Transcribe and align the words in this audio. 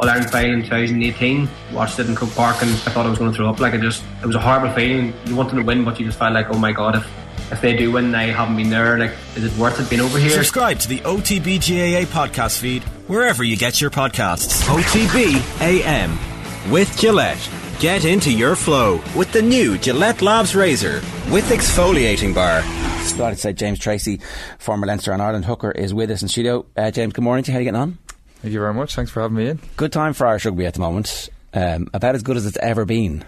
All 0.00 0.08
Ireland 0.08 0.30
final 0.30 0.54
in 0.54 0.62
2018. 0.62 1.48
Watched 1.72 1.98
it 1.98 2.08
in 2.08 2.16
Cook 2.16 2.30
Park 2.34 2.62
and 2.62 2.70
I 2.70 2.90
thought 2.90 3.04
I 3.04 3.10
was 3.10 3.18
going 3.18 3.30
to 3.30 3.36
throw 3.36 3.50
up. 3.50 3.60
Like 3.60 3.74
it 3.74 3.82
just, 3.82 4.02
it 4.22 4.26
was 4.26 4.34
a 4.34 4.40
horrible 4.40 4.70
feeling. 4.74 5.12
You 5.26 5.36
wanted 5.36 5.56
to 5.56 5.62
win, 5.62 5.84
but 5.84 6.00
you 6.00 6.06
just 6.06 6.18
felt 6.18 6.32
like, 6.32 6.48
oh 6.50 6.58
my 6.58 6.72
god, 6.72 6.96
if 6.96 7.06
if 7.52 7.60
they 7.60 7.76
do 7.76 7.90
win, 7.92 8.14
I 8.14 8.26
haven't 8.26 8.56
been 8.56 8.70
there. 8.70 8.96
Like, 8.96 9.12
is 9.34 9.44
it 9.44 9.58
worth 9.58 9.80
it 9.80 9.90
being 9.90 10.00
over 10.00 10.18
here? 10.18 10.30
Subscribe 10.30 10.78
to 10.80 10.88
the 10.88 10.98
OTBGAA 11.00 12.06
podcast 12.06 12.60
feed 12.60 12.84
wherever 13.08 13.42
you 13.42 13.56
get 13.56 13.80
your 13.80 13.90
podcasts. 13.90 14.62
OTB 14.68 15.60
AM 15.60 16.16
with 16.70 16.96
Gillette. 16.96 17.50
Get 17.80 18.04
into 18.04 18.30
your 18.32 18.54
flow 18.54 19.02
with 19.16 19.32
the 19.32 19.42
new 19.42 19.78
Gillette 19.78 20.22
Labs 20.22 20.54
Razor 20.54 21.02
with 21.30 21.48
exfoliating 21.48 22.34
bar. 22.34 22.62
Delighted 23.16 23.36
to 23.36 23.42
say 23.42 23.52
James 23.52 23.78
Tracy, 23.78 24.20
former 24.58 24.86
Leinster 24.86 25.12
and 25.12 25.20
Ireland 25.20 25.46
hooker, 25.46 25.72
is 25.72 25.92
with 25.92 26.10
us 26.10 26.22
in 26.22 26.28
studio. 26.28 26.66
Uh, 26.76 26.90
James, 26.90 27.12
good 27.14 27.24
morning 27.24 27.42
to 27.44 27.50
you. 27.50 27.54
How 27.54 27.58
are 27.58 27.62
you 27.62 27.64
getting 27.64 27.80
on? 27.80 27.98
Thank 28.42 28.54
you 28.54 28.60
very 28.60 28.74
much. 28.74 28.94
Thanks 28.94 29.10
for 29.10 29.20
having 29.20 29.36
me 29.36 29.48
in. 29.48 29.60
Good 29.76 29.92
time 29.92 30.12
for 30.14 30.26
Irish 30.26 30.44
rugby 30.46 30.66
at 30.66 30.74
the 30.74 30.80
moment. 30.80 31.28
Um, 31.52 31.88
about 31.92 32.14
as 32.14 32.22
good 32.22 32.36
as 32.36 32.46
it's 32.46 32.56
ever 32.58 32.84
been. 32.84 33.24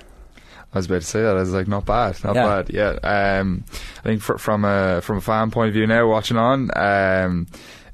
I 0.75 0.79
was 0.79 0.87
about 0.87 1.03
to 1.03 1.07
say 1.07 1.21
that. 1.23 1.37
I 1.37 1.41
was 1.41 1.53
like, 1.53 1.69
not 1.69 1.85
bad, 1.85 2.23
not 2.25 2.35
Yeah. 2.35 2.47
bad. 2.47 2.71
Yeah. 2.71 3.39
Um, 3.41 3.65
I 4.01 4.03
think 4.05 4.23
fr- 4.23 4.39
from 4.39 4.65
a 4.65 5.03
from 5.03 5.19
a 5.19 5.21
fan 5.21 5.51
point 5.51 5.69
of 5.69 5.75
view 5.75 5.87
now, 5.87 6.09
watching 6.09 6.39
on, 6.39 6.71
um, 6.75 7.47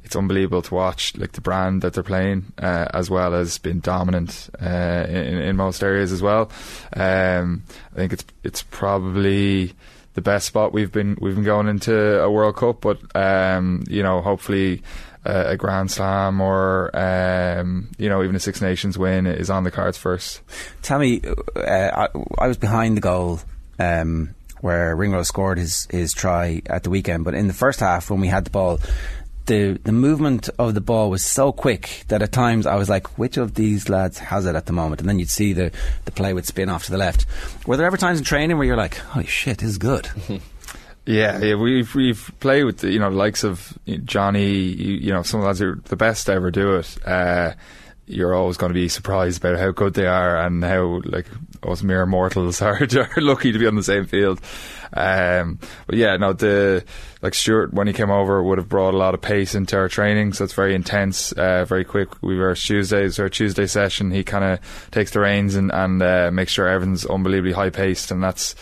it's 0.04 0.14
unbelievable 0.14 0.62
to 0.62 0.74
watch 0.74 1.16
like 1.16 1.32
the 1.32 1.40
brand 1.40 1.82
that 1.82 1.94
they're 1.94 2.04
playing, 2.04 2.52
uh, 2.58 2.86
as 2.94 3.10
well 3.10 3.34
as 3.34 3.58
being 3.58 3.80
dominant 3.80 4.48
uh, 4.62 5.06
in, 5.08 5.38
in 5.38 5.56
most 5.56 5.82
areas 5.82 6.12
as 6.12 6.22
well. 6.22 6.52
Um, 6.94 7.64
I 7.92 7.96
think 7.96 8.12
it's 8.12 8.24
it's 8.44 8.62
probably 8.62 9.72
the 10.14 10.20
best 10.20 10.46
spot 10.46 10.72
we've 10.72 10.92
been 10.92 11.18
we've 11.20 11.34
been 11.34 11.44
going 11.44 11.66
into 11.66 12.20
a 12.22 12.30
World 12.30 12.54
Cup, 12.56 12.80
but 12.80 13.00
um, 13.16 13.82
you 13.88 14.04
know, 14.04 14.20
hopefully. 14.20 14.82
Uh, 15.26 15.44
a 15.48 15.56
Grand 15.56 15.90
Slam 15.90 16.40
or 16.40 16.90
um, 16.96 17.88
you 17.98 18.08
know 18.08 18.22
even 18.22 18.36
a 18.36 18.40
Six 18.40 18.62
Nations 18.62 18.96
win 18.96 19.26
is 19.26 19.50
on 19.50 19.64
the 19.64 19.70
cards 19.70 19.98
first. 19.98 20.40
Tell 20.82 20.98
me, 20.98 21.20
uh, 21.56 21.60
I, 21.60 22.08
I 22.38 22.46
was 22.48 22.56
behind 22.56 22.96
the 22.96 23.00
goal 23.00 23.40
um, 23.78 24.34
where 24.60 24.94
Ringrose 24.96 25.28
scored 25.28 25.58
his, 25.58 25.86
his 25.90 26.12
try 26.12 26.62
at 26.66 26.82
the 26.82 26.90
weekend, 26.90 27.24
but 27.24 27.34
in 27.34 27.46
the 27.46 27.52
first 27.52 27.80
half 27.80 28.10
when 28.10 28.20
we 28.20 28.28
had 28.28 28.44
the 28.44 28.50
ball, 28.50 28.78
the 29.46 29.80
the 29.82 29.92
movement 29.92 30.48
of 30.58 30.74
the 30.74 30.80
ball 30.80 31.10
was 31.10 31.24
so 31.24 31.52
quick 31.52 32.04
that 32.08 32.22
at 32.22 32.32
times 32.32 32.66
I 32.66 32.76
was 32.76 32.88
like, 32.88 33.18
which 33.18 33.36
of 33.36 33.54
these 33.54 33.88
lads 33.88 34.18
has 34.18 34.46
it 34.46 34.54
at 34.54 34.66
the 34.66 34.72
moment? 34.72 35.00
And 35.00 35.08
then 35.08 35.18
you'd 35.18 35.30
see 35.30 35.52
the, 35.52 35.72
the 36.04 36.12
play 36.12 36.32
would 36.32 36.46
spin 36.46 36.68
off 36.68 36.84
to 36.84 36.90
the 36.92 36.98
left. 36.98 37.26
Were 37.66 37.76
there 37.76 37.86
ever 37.86 37.96
times 37.96 38.18
in 38.18 38.24
training 38.24 38.56
where 38.56 38.66
you're 38.66 38.76
like, 38.76 38.96
holy 38.96 39.26
shit, 39.26 39.58
this 39.58 39.70
is 39.70 39.78
good? 39.78 40.08
Yeah, 41.08 41.38
yeah, 41.38 41.54
we've 41.54 41.94
we've 41.94 42.30
played 42.38 42.64
with 42.64 42.78
the, 42.80 42.92
you 42.92 42.98
know 42.98 43.08
the 43.08 43.16
likes 43.16 43.42
of 43.42 43.78
Johnny, 44.04 44.52
you, 44.52 44.94
you 44.96 45.10
know 45.10 45.22
some 45.22 45.40
of 45.40 45.44
the 45.44 45.46
lads 45.46 45.58
who 45.60 45.68
are 45.70 45.80
the 45.84 45.96
best 45.96 46.26
to 46.26 46.32
ever 46.32 46.50
do 46.50 46.76
it. 46.76 46.98
Uh, 47.06 47.54
you're 48.04 48.34
always 48.34 48.58
going 48.58 48.68
to 48.68 48.74
be 48.74 48.90
surprised 48.90 49.38
about 49.42 49.58
how 49.58 49.70
good 49.70 49.94
they 49.94 50.06
are 50.06 50.36
and 50.36 50.62
how 50.62 51.00
like 51.06 51.24
us 51.62 51.82
mere 51.82 52.04
mortals 52.04 52.60
are, 52.62 52.76
are 52.76 53.22
lucky 53.22 53.52
to 53.52 53.58
be 53.58 53.66
on 53.66 53.74
the 53.74 53.82
same 53.82 54.04
field. 54.04 54.38
Um, 54.92 55.58
but 55.86 55.96
yeah, 55.96 56.14
no, 56.18 56.34
the 56.34 56.84
like 57.22 57.32
Stuart 57.32 57.72
when 57.72 57.86
he 57.86 57.94
came 57.94 58.10
over 58.10 58.42
would 58.42 58.58
have 58.58 58.68
brought 58.68 58.92
a 58.92 58.98
lot 58.98 59.14
of 59.14 59.22
pace 59.22 59.54
into 59.54 59.78
our 59.78 59.88
training, 59.88 60.34
so 60.34 60.44
it's 60.44 60.52
very 60.52 60.74
intense, 60.74 61.32
uh, 61.32 61.64
very 61.64 61.86
quick. 61.86 62.22
We 62.22 62.36
were 62.36 62.54
Tuesdays, 62.54 63.18
our 63.18 63.30
Tuesday 63.30 63.66
session. 63.66 64.10
He 64.10 64.24
kind 64.24 64.44
of 64.44 64.90
takes 64.90 65.12
the 65.12 65.20
reins 65.20 65.54
and 65.54 65.72
and 65.72 66.02
uh, 66.02 66.30
makes 66.34 66.52
sure 66.52 66.68
everything's 66.68 67.06
unbelievably 67.06 67.52
high 67.52 67.70
paced, 67.70 68.10
and 68.10 68.22
that's 68.22 68.54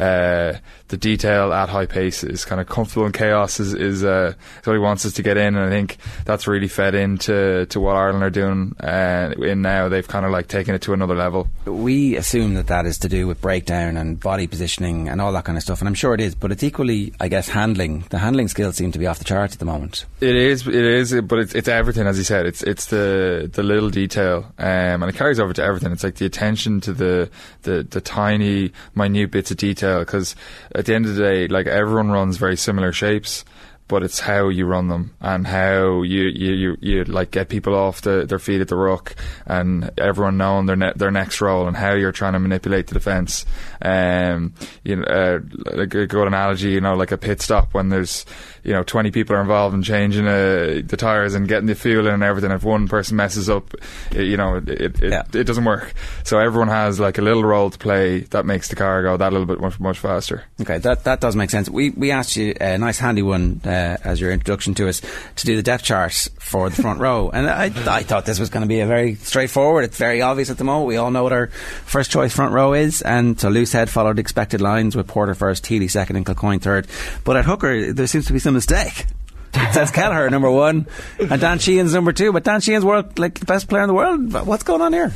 uh, 0.00 0.54
the 0.92 0.98
detail 0.98 1.54
at 1.54 1.70
high 1.70 1.86
pace 1.86 2.22
is 2.22 2.44
kind 2.44 2.60
of 2.60 2.68
comfortable 2.68 3.06
in 3.06 3.12
chaos 3.12 3.58
is 3.58 3.72
is, 3.72 4.04
uh, 4.04 4.34
is 4.60 4.66
what 4.66 4.74
he 4.74 4.78
wants 4.78 5.06
us 5.06 5.14
to 5.14 5.22
get 5.22 5.38
in, 5.38 5.56
and 5.56 5.64
I 5.64 5.70
think 5.70 5.96
that's 6.26 6.46
really 6.46 6.68
fed 6.68 6.94
into 6.94 7.64
to 7.66 7.80
what 7.80 7.96
Ireland 7.96 8.22
are 8.22 8.30
doing 8.30 8.76
uh, 8.78 9.32
in 9.38 9.62
now. 9.62 9.88
They've 9.88 10.06
kind 10.06 10.26
of 10.26 10.32
like 10.32 10.48
taken 10.48 10.74
it 10.74 10.82
to 10.82 10.92
another 10.92 11.14
level. 11.14 11.48
we 11.64 12.16
assume 12.16 12.54
that 12.54 12.66
that 12.66 12.84
is 12.84 12.98
to 12.98 13.08
do 13.08 13.26
with 13.26 13.40
breakdown 13.40 13.96
and 13.96 14.20
body 14.20 14.46
positioning 14.46 15.08
and 15.08 15.22
all 15.22 15.32
that 15.32 15.46
kind 15.46 15.56
of 15.56 15.64
stuff, 15.64 15.80
and 15.80 15.88
I'm 15.88 15.94
sure 15.94 16.12
it 16.12 16.20
is, 16.20 16.34
but 16.34 16.52
it's 16.52 16.62
equally, 16.62 17.14
I 17.18 17.28
guess, 17.28 17.48
handling. 17.48 18.04
The 18.10 18.18
handling 18.18 18.48
skills 18.48 18.76
seem 18.76 18.92
to 18.92 18.98
be 18.98 19.06
off 19.06 19.18
the 19.18 19.24
charts 19.24 19.54
at 19.54 19.60
the 19.60 19.64
moment. 19.64 20.04
It 20.20 20.36
is, 20.36 20.68
it 20.68 20.74
is, 20.74 21.18
but 21.22 21.38
it's 21.38 21.54
it's 21.54 21.68
everything 21.68 22.06
as 22.06 22.18
he 22.18 22.24
said. 22.24 22.44
It's 22.44 22.62
it's 22.62 22.86
the 22.86 23.50
the 23.50 23.62
little 23.62 23.88
detail, 23.88 24.44
um, 24.58 25.02
and 25.02 25.04
it 25.04 25.14
carries 25.14 25.40
over 25.40 25.54
to 25.54 25.62
everything. 25.62 25.90
It's 25.90 26.04
like 26.04 26.16
the 26.16 26.26
attention 26.26 26.82
to 26.82 26.92
the 26.92 27.30
the, 27.62 27.82
the 27.82 28.02
tiny, 28.02 28.72
minute 28.94 29.30
bits 29.30 29.50
of 29.50 29.56
detail. 29.56 30.00
Because 30.00 30.36
at 30.82 30.86
the 30.86 30.94
end 30.96 31.06
of 31.06 31.14
the 31.14 31.22
day, 31.22 31.46
like 31.46 31.68
everyone 31.68 32.10
runs 32.10 32.38
very 32.38 32.56
similar 32.56 32.90
shapes. 32.90 33.44
But 33.92 34.04
it's 34.04 34.20
how 34.20 34.48
you 34.48 34.64
run 34.64 34.88
them 34.88 35.14
and 35.20 35.46
how 35.46 36.00
you 36.00 36.22
you, 36.22 36.52
you, 36.52 36.76
you 36.80 37.04
like 37.04 37.30
get 37.30 37.50
people 37.50 37.74
off 37.74 38.00
the, 38.00 38.24
their 38.24 38.38
feet 38.38 38.62
at 38.62 38.68
the 38.68 38.76
ruck 38.76 39.14
and 39.44 39.90
everyone 39.98 40.38
knowing 40.38 40.64
their 40.64 40.76
ne- 40.76 40.94
their 40.96 41.10
next 41.10 41.42
role 41.42 41.68
and 41.68 41.76
how 41.76 41.92
you're 41.92 42.10
trying 42.10 42.32
to 42.32 42.38
manipulate 42.38 42.86
the 42.86 42.94
defense. 42.94 43.44
Um, 43.82 44.54
you 44.82 44.96
know, 44.96 45.04
uh, 45.04 45.40
a 45.72 45.86
good 45.86 46.26
analogy, 46.26 46.70
you 46.70 46.80
know, 46.80 46.94
like 46.94 47.12
a 47.12 47.18
pit 47.18 47.42
stop 47.42 47.74
when 47.74 47.90
there's 47.90 48.24
you 48.64 48.72
know 48.72 48.82
20 48.82 49.10
people 49.10 49.36
are 49.36 49.42
involved 49.42 49.74
in 49.74 49.82
changing 49.82 50.26
uh, 50.26 50.80
the 50.86 50.96
tires 50.96 51.34
and 51.34 51.46
getting 51.46 51.66
the 51.66 51.74
fuel 51.74 52.06
in 52.06 52.14
and 52.14 52.22
everything. 52.22 52.50
If 52.50 52.64
one 52.64 52.88
person 52.88 53.18
messes 53.18 53.50
up, 53.50 53.74
it, 54.10 54.22
you 54.22 54.38
know, 54.38 54.56
it 54.56 54.70
it, 54.70 55.02
it, 55.02 55.34
it 55.34 55.44
doesn't 55.44 55.66
work. 55.66 55.92
So 56.24 56.38
everyone 56.38 56.68
has 56.68 56.98
like 56.98 57.18
a 57.18 57.22
little 57.22 57.44
role 57.44 57.68
to 57.68 57.78
play 57.78 58.20
that 58.30 58.46
makes 58.46 58.68
the 58.68 58.76
car 58.76 59.02
go 59.02 59.18
that 59.18 59.32
little 59.32 59.46
bit 59.46 59.60
much 59.60 59.78
much 59.78 59.98
faster. 59.98 60.44
Okay, 60.62 60.78
that 60.78 61.04
that 61.04 61.20
does 61.20 61.36
make 61.36 61.50
sense. 61.50 61.68
We 61.68 61.90
we 61.90 62.10
asked 62.10 62.36
you 62.36 62.54
a 62.58 62.78
nice 62.78 62.98
handy 62.98 63.20
one 63.20 63.60
uh, 63.64 63.81
as 64.04 64.20
your 64.20 64.30
introduction 64.30 64.74
to 64.74 64.88
us 64.88 65.00
to 65.36 65.46
do 65.46 65.56
the 65.56 65.62
depth 65.62 65.84
chart 65.84 66.28
for 66.38 66.70
the 66.70 66.80
front 66.80 67.00
row, 67.00 67.30
and 67.30 67.48
I 67.48 67.64
I 67.64 68.02
thought 68.02 68.24
this 68.26 68.38
was 68.38 68.50
going 68.50 68.62
to 68.62 68.68
be 68.68 68.80
a 68.80 68.86
very 68.86 69.14
straightforward. 69.16 69.84
It's 69.84 69.96
very 69.96 70.22
obvious 70.22 70.50
at 70.50 70.58
the 70.58 70.64
moment. 70.64 70.88
We 70.88 70.96
all 70.96 71.10
know 71.10 71.22
what 71.22 71.32
our 71.32 71.48
first 71.48 72.10
choice 72.10 72.34
front 72.34 72.52
row 72.52 72.72
is, 72.72 73.02
and 73.02 73.38
so 73.38 73.50
Loosehead 73.50 73.88
followed 73.88 74.18
expected 74.18 74.60
lines 74.60 74.96
with 74.96 75.06
Porter 75.06 75.34
first, 75.34 75.66
Healy 75.66 75.88
second, 75.88 76.16
and 76.16 76.26
Kilcoyne 76.26 76.60
third. 76.60 76.86
But 77.24 77.36
at 77.36 77.44
hooker, 77.44 77.92
there 77.92 78.06
seems 78.06 78.26
to 78.26 78.32
be 78.32 78.38
some 78.38 78.54
mistake. 78.54 79.06
It 79.54 79.74
says 79.74 79.90
Kelleher 79.90 80.30
number 80.30 80.50
one, 80.50 80.86
and 81.18 81.40
Dan 81.40 81.58
Sheehan's 81.58 81.92
number 81.92 82.12
two. 82.12 82.32
But 82.32 82.44
Dan 82.44 82.60
Sheehan's 82.60 82.84
world 82.84 83.18
like 83.18 83.38
the 83.38 83.46
best 83.46 83.68
player 83.68 83.82
in 83.82 83.88
the 83.88 83.94
world. 83.94 84.32
What's 84.46 84.62
going 84.62 84.80
on 84.80 84.92
here? 84.92 85.12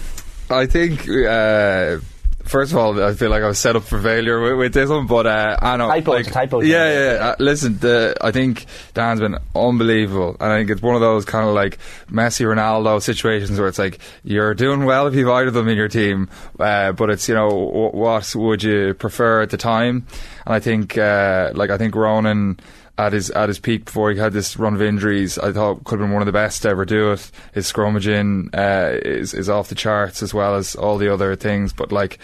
I 0.51 0.67
think. 0.67 1.09
Uh, 1.09 1.99
First 2.47 2.73
of 2.73 2.79
all, 2.79 3.03
I 3.03 3.13
feel 3.15 3.31
like 3.31 3.43
I 3.43 3.49
was 3.49 3.59
set 3.59 3.75
up 3.75 3.83
for 3.83 4.01
failure 4.01 4.41
with, 4.41 4.59
with 4.59 4.75
this 4.75 4.89
one, 4.89 5.07
but 5.07 5.27
uh, 5.27 5.57
I 5.61 5.77
know. 5.77 5.89
Typo, 5.89 6.13
like, 6.13 6.21
it's 6.21 6.29
a 6.29 6.33
typo. 6.33 6.61
Yeah, 6.61 6.91
yeah. 6.91 7.13
yeah. 7.15 7.27
Uh, 7.27 7.37
listen, 7.41 7.79
the, 7.79 8.15
I 8.21 8.31
think 8.31 8.67
Dan's 8.95 9.21
been 9.21 9.37
unbelievable, 9.55 10.37
and 10.39 10.53
I 10.53 10.59
think 10.59 10.71
it's 10.71 10.83
one 10.83 10.95
of 10.95 11.01
those 11.01 11.25
kind 11.25 11.49
of 11.49 11.55
like 11.55 11.79
Messi, 12.09 12.47
Ronaldo 12.47 13.03
situations 13.03 13.59
where 13.59 13.69
it's 13.69 13.79
like 13.79 13.99
you're 14.23 14.55
doing 14.55 14.85
well 14.85 15.07
if 15.09 15.15
you've 15.15 15.29
either 15.29 15.49
of 15.49 15.55
them 15.55 15.69
in 15.69 15.77
your 15.77 15.89
team, 15.89 16.29
uh, 16.61 16.93
but 16.93 17.11
it's 17.11 17.29
you 17.29 17.35
know 17.35 17.49
w- 17.51 17.91
what 17.91 18.33
would 18.37 18.63
you 18.63 18.95
prefer 18.95 19.43
at 19.43 19.51
the 19.51 19.57
time, 19.57 20.07
and 20.47 20.55
I 20.55 20.61
think 20.61 20.97
uh, 20.97 21.51
like 21.55 21.71
I 21.71 21.79
think 21.79 21.95
Ronan 21.95 22.61
at 22.99 23.13
his 23.13 23.31
at 23.31 23.49
his 23.49 23.59
peak 23.59 23.85
before 23.85 24.11
he 24.11 24.19
had 24.19 24.33
this 24.33 24.57
run 24.57 24.75
of 24.75 24.83
injuries, 24.83 25.39
I 25.39 25.53
thought 25.53 25.85
could 25.85 26.01
have 26.01 26.09
been 26.09 26.15
one 26.15 26.23
of 26.23 26.27
the 26.27 26.33
best 26.33 26.63
to 26.63 26.69
ever 26.69 26.85
do 26.85 27.13
it. 27.13 27.31
His 27.53 27.71
scrummaging 27.71 28.55
uh, 28.55 28.99
is 29.05 29.35
is 29.35 29.49
off 29.49 29.69
the 29.69 29.75
charts 29.75 30.23
as 30.23 30.33
well 30.33 30.55
as 30.55 30.75
all 30.75 30.99
the 30.99 31.13
other 31.13 31.37
things. 31.37 31.73
But 31.73 31.93
like, 31.93 32.19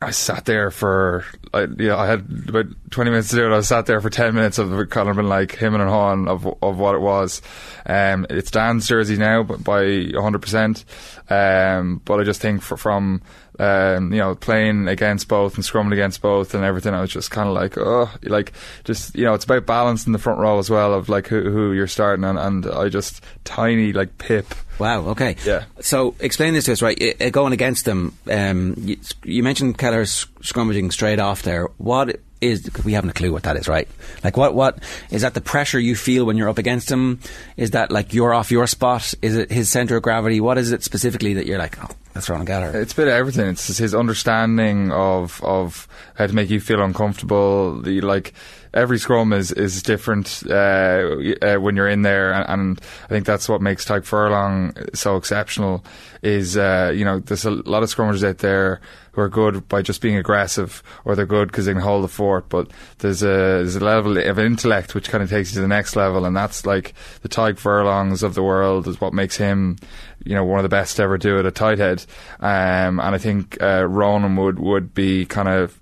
I 0.00 0.10
sat 0.10 0.46
there 0.46 0.70
for 0.70 1.24
I, 1.52 1.62
you 1.62 1.88
know, 1.88 1.98
I 1.98 2.06
had 2.06 2.26
about 2.48 2.66
twenty 2.90 3.10
minutes 3.10 3.28
to 3.30 3.36
do 3.36 3.52
it. 3.52 3.56
I 3.56 3.60
sat 3.60 3.86
there 3.86 4.00
for 4.00 4.10
ten 4.10 4.34
minutes 4.34 4.58
of 4.58 4.70
kind 4.88 5.08
of 5.08 5.16
been 5.16 5.28
like 5.28 5.54
him 5.54 5.74
and 5.74 5.82
Han 5.82 6.28
of 6.28 6.46
of 6.62 6.78
what 6.78 6.94
it 6.94 7.00
was. 7.00 7.42
Um, 7.84 8.26
it's 8.30 8.50
Dan's 8.50 8.88
jersey 8.88 9.16
now, 9.16 9.42
but 9.42 9.62
by 9.62 10.10
hundred 10.14 10.40
percent. 10.40 10.84
Um, 11.28 12.00
but 12.04 12.20
I 12.20 12.24
just 12.24 12.40
think 12.40 12.62
for, 12.62 12.76
from 12.76 13.22
um, 13.58 14.12
you 14.12 14.18
know 14.18 14.34
playing 14.34 14.88
against 14.88 15.28
both 15.28 15.56
and 15.56 15.64
scrumming 15.64 15.92
against 15.92 16.22
both 16.22 16.54
and 16.54 16.64
everything, 16.64 16.94
I 16.94 17.00
was 17.00 17.10
just 17.10 17.30
kind 17.30 17.48
of 17.48 17.54
like 17.54 17.76
oh, 17.78 18.10
like 18.22 18.52
just 18.84 19.14
you 19.14 19.24
know 19.24 19.34
it's 19.34 19.44
about 19.44 19.66
balance 19.66 20.06
in 20.06 20.12
the 20.12 20.18
front 20.18 20.40
row 20.40 20.58
as 20.58 20.70
well 20.70 20.94
of 20.94 21.08
like 21.08 21.26
who, 21.28 21.42
who 21.50 21.72
you're 21.72 21.86
starting 21.86 22.24
and, 22.24 22.38
and 22.38 22.66
I 22.66 22.88
just 22.88 23.22
tiny 23.44 23.92
like 23.92 24.18
pip. 24.18 24.54
Wow. 24.78 25.08
Okay. 25.08 25.36
Yeah. 25.44 25.64
So 25.80 26.14
explain 26.18 26.54
this 26.54 26.64
to 26.64 26.72
us, 26.72 26.82
right? 26.82 26.96
I- 27.00 27.26
uh, 27.26 27.30
Going 27.30 27.52
against 27.52 27.84
them, 27.84 28.16
um, 28.30 28.74
you, 28.78 28.96
you 29.22 29.42
mentioned 29.42 29.78
Kelleher 29.78 30.04
scrummaging 30.04 30.92
straight 30.92 31.20
off 31.20 31.42
there. 31.42 31.68
What 31.78 32.20
is 32.40 32.68
we 32.84 32.94
haven't 32.94 33.10
a 33.10 33.12
clue 33.12 33.30
what 33.32 33.44
that 33.44 33.56
is, 33.56 33.68
right? 33.68 33.86
Like 34.24 34.36
what? 34.36 34.54
What 34.54 34.82
is 35.10 35.22
that? 35.22 35.34
The 35.34 35.40
pressure 35.40 35.78
you 35.78 35.94
feel 35.94 36.24
when 36.24 36.36
you're 36.36 36.48
up 36.48 36.58
against 36.58 36.90
him? 36.90 37.20
Is 37.56 37.70
that 37.70 37.92
like 37.92 38.12
you're 38.14 38.34
off 38.34 38.50
your 38.50 38.66
spot? 38.66 39.14
Is 39.22 39.36
it 39.36 39.52
his 39.52 39.68
center 39.70 39.96
of 39.96 40.02
gravity? 40.02 40.40
What 40.40 40.58
is 40.58 40.72
it 40.72 40.82
specifically 40.82 41.34
that 41.34 41.46
you're 41.46 41.58
like? 41.58 41.78
Oh, 41.82 41.94
that's 42.12 42.28
Ronan 42.28 42.46
Kelleher. 42.46 42.80
It's 42.80 42.92
a 42.92 42.96
bit 42.96 43.08
of 43.08 43.14
everything. 43.14 43.48
It's 43.48 43.78
his 43.78 43.94
understanding 43.94 44.92
of 44.92 45.42
of 45.42 45.88
how 46.14 46.26
to 46.26 46.34
make 46.34 46.50
you 46.50 46.60
feel 46.60 46.82
uncomfortable. 46.82 47.80
The 47.80 48.00
like 48.02 48.34
every 48.74 48.98
scrum 48.98 49.32
is 49.32 49.52
is 49.52 49.82
different 49.82 50.42
uh, 50.48 51.04
uh, 51.42 51.56
when 51.56 51.76
you're 51.76 51.88
in 51.88 52.02
there, 52.02 52.32
and, 52.32 52.48
and 52.48 52.80
I 53.04 53.08
think 53.08 53.26
that's 53.26 53.48
what 53.48 53.60
makes 53.60 53.84
Tadhg 53.84 54.04
Furlong 54.04 54.74
so 54.94 55.16
exceptional. 55.16 55.84
Is 56.22 56.56
uh, 56.56 56.92
you 56.94 57.04
know 57.04 57.18
there's 57.18 57.44
a 57.44 57.50
lot 57.50 57.82
of 57.82 57.88
scrummers 57.88 58.26
out 58.26 58.38
there 58.38 58.80
who 59.12 59.20
are 59.20 59.28
good 59.28 59.68
by 59.68 59.82
just 59.82 60.00
being 60.00 60.16
aggressive, 60.16 60.82
or 61.04 61.14
they're 61.14 61.26
good 61.26 61.48
because 61.48 61.66
they 61.66 61.72
can 61.72 61.82
hold 61.82 62.04
the 62.04 62.08
fort. 62.08 62.48
But 62.48 62.70
there's 62.98 63.22
a 63.22 63.26
there's 63.26 63.76
a 63.76 63.84
level 63.84 64.18
of 64.18 64.38
intellect 64.38 64.94
which 64.94 65.08
kind 65.10 65.22
of 65.22 65.30
takes 65.30 65.50
you 65.50 65.56
to 65.56 65.60
the 65.60 65.68
next 65.68 65.96
level, 65.96 66.24
and 66.24 66.36
that's 66.36 66.66
like 66.66 66.94
the 67.22 67.28
Tadhg 67.28 67.58
Furlongs 67.58 68.22
of 68.22 68.34
the 68.34 68.42
world 68.42 68.86
is 68.86 69.00
what 69.00 69.14
makes 69.14 69.36
him 69.36 69.76
you 70.24 70.34
know 70.34 70.44
one 70.44 70.58
of 70.58 70.62
the 70.62 70.68
best 70.68 70.96
to 70.96 71.02
ever 71.02 71.18
do 71.18 71.38
it 71.38 71.46
at 71.46 71.54
tight 71.54 71.78
head, 71.78 72.04
um, 72.40 73.00
and 73.00 73.14
I 73.14 73.18
think 73.18 73.60
uh, 73.62 73.86
Ronan 73.86 74.36
would 74.36 74.58
would 74.58 74.94
be 74.94 75.26
kind 75.26 75.48
of 75.48 75.78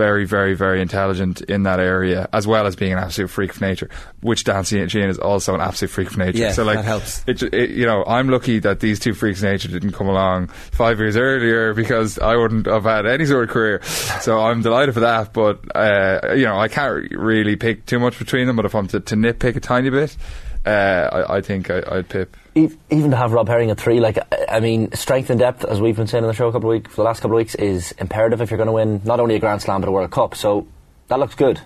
very, 0.00 0.24
very, 0.24 0.54
very 0.54 0.80
intelligent 0.80 1.42
in 1.42 1.64
that 1.64 1.78
area, 1.78 2.26
as 2.32 2.46
well 2.46 2.66
as 2.66 2.74
being 2.74 2.92
an 2.92 2.98
absolute 2.98 3.28
freak 3.28 3.50
of 3.50 3.60
nature. 3.60 3.90
Which 4.22 4.44
Dan 4.44 4.64
Sheehan 4.64 5.10
is 5.10 5.18
also 5.18 5.54
an 5.54 5.60
absolute 5.60 5.90
freak 5.90 6.08
of 6.08 6.16
nature. 6.16 6.38
Yeah, 6.38 6.52
so 6.52 6.64
like, 6.64 6.76
that 6.76 6.84
helps. 6.86 7.22
It, 7.26 7.42
it, 7.42 7.70
you 7.70 7.84
know, 7.84 8.02
I'm 8.06 8.30
lucky 8.30 8.60
that 8.60 8.80
these 8.80 8.98
two 8.98 9.12
freaks 9.12 9.40
of 9.40 9.50
nature 9.50 9.68
didn't 9.68 9.92
come 9.92 10.08
along 10.08 10.46
five 10.46 10.98
years 11.00 11.16
earlier 11.18 11.74
because 11.74 12.18
I 12.18 12.36
wouldn't 12.36 12.64
have 12.66 12.84
had 12.84 13.04
any 13.04 13.26
sort 13.26 13.44
of 13.44 13.50
career. 13.50 13.82
So 13.82 14.38
I'm 14.40 14.62
delighted 14.62 14.94
for 14.94 15.00
that. 15.00 15.34
But 15.34 15.60
uh, 15.74 16.34
you 16.34 16.44
know, 16.44 16.58
I 16.58 16.68
can't 16.68 17.10
really 17.10 17.56
pick 17.56 17.84
too 17.84 17.98
much 17.98 18.18
between 18.18 18.46
them. 18.46 18.56
But 18.56 18.64
if 18.64 18.74
I'm 18.74 18.86
to, 18.88 19.00
to 19.00 19.14
nitpick 19.16 19.56
a 19.56 19.60
tiny 19.60 19.90
bit, 19.90 20.16
uh, 20.64 20.70
I, 21.12 21.36
I 21.36 21.40
think 21.42 21.70
I, 21.70 21.82
I'd 21.86 22.08
Pip. 22.08 22.36
Even 22.54 23.10
to 23.10 23.16
have 23.16 23.32
Rob 23.32 23.48
Herring 23.48 23.70
at 23.70 23.78
three, 23.78 24.00
like 24.00 24.18
I- 24.48 24.60
mean, 24.60 24.90
strength 24.92 25.30
and 25.30 25.38
depth, 25.38 25.64
as 25.64 25.80
we've 25.80 25.96
been 25.96 26.06
saying 26.06 26.24
on 26.24 26.28
the 26.28 26.34
show 26.34 26.48
a 26.48 26.52
couple 26.52 26.70
of 26.70 26.74
weeks, 26.76 26.90
for 26.90 26.96
the 26.96 27.04
last 27.04 27.20
couple 27.20 27.36
of 27.36 27.38
weeks, 27.38 27.54
is 27.54 27.92
imperative 27.92 28.40
if 28.40 28.50
you're 28.50 28.58
going 28.58 28.66
to 28.66 28.72
win 28.72 29.00
not 29.04 29.20
only 29.20 29.36
a 29.36 29.38
Grand 29.38 29.62
Slam 29.62 29.80
but 29.80 29.88
a 29.88 29.92
World 29.92 30.10
Cup. 30.10 30.34
So 30.34 30.66
that 31.08 31.18
looks 31.20 31.34
good. 31.34 31.60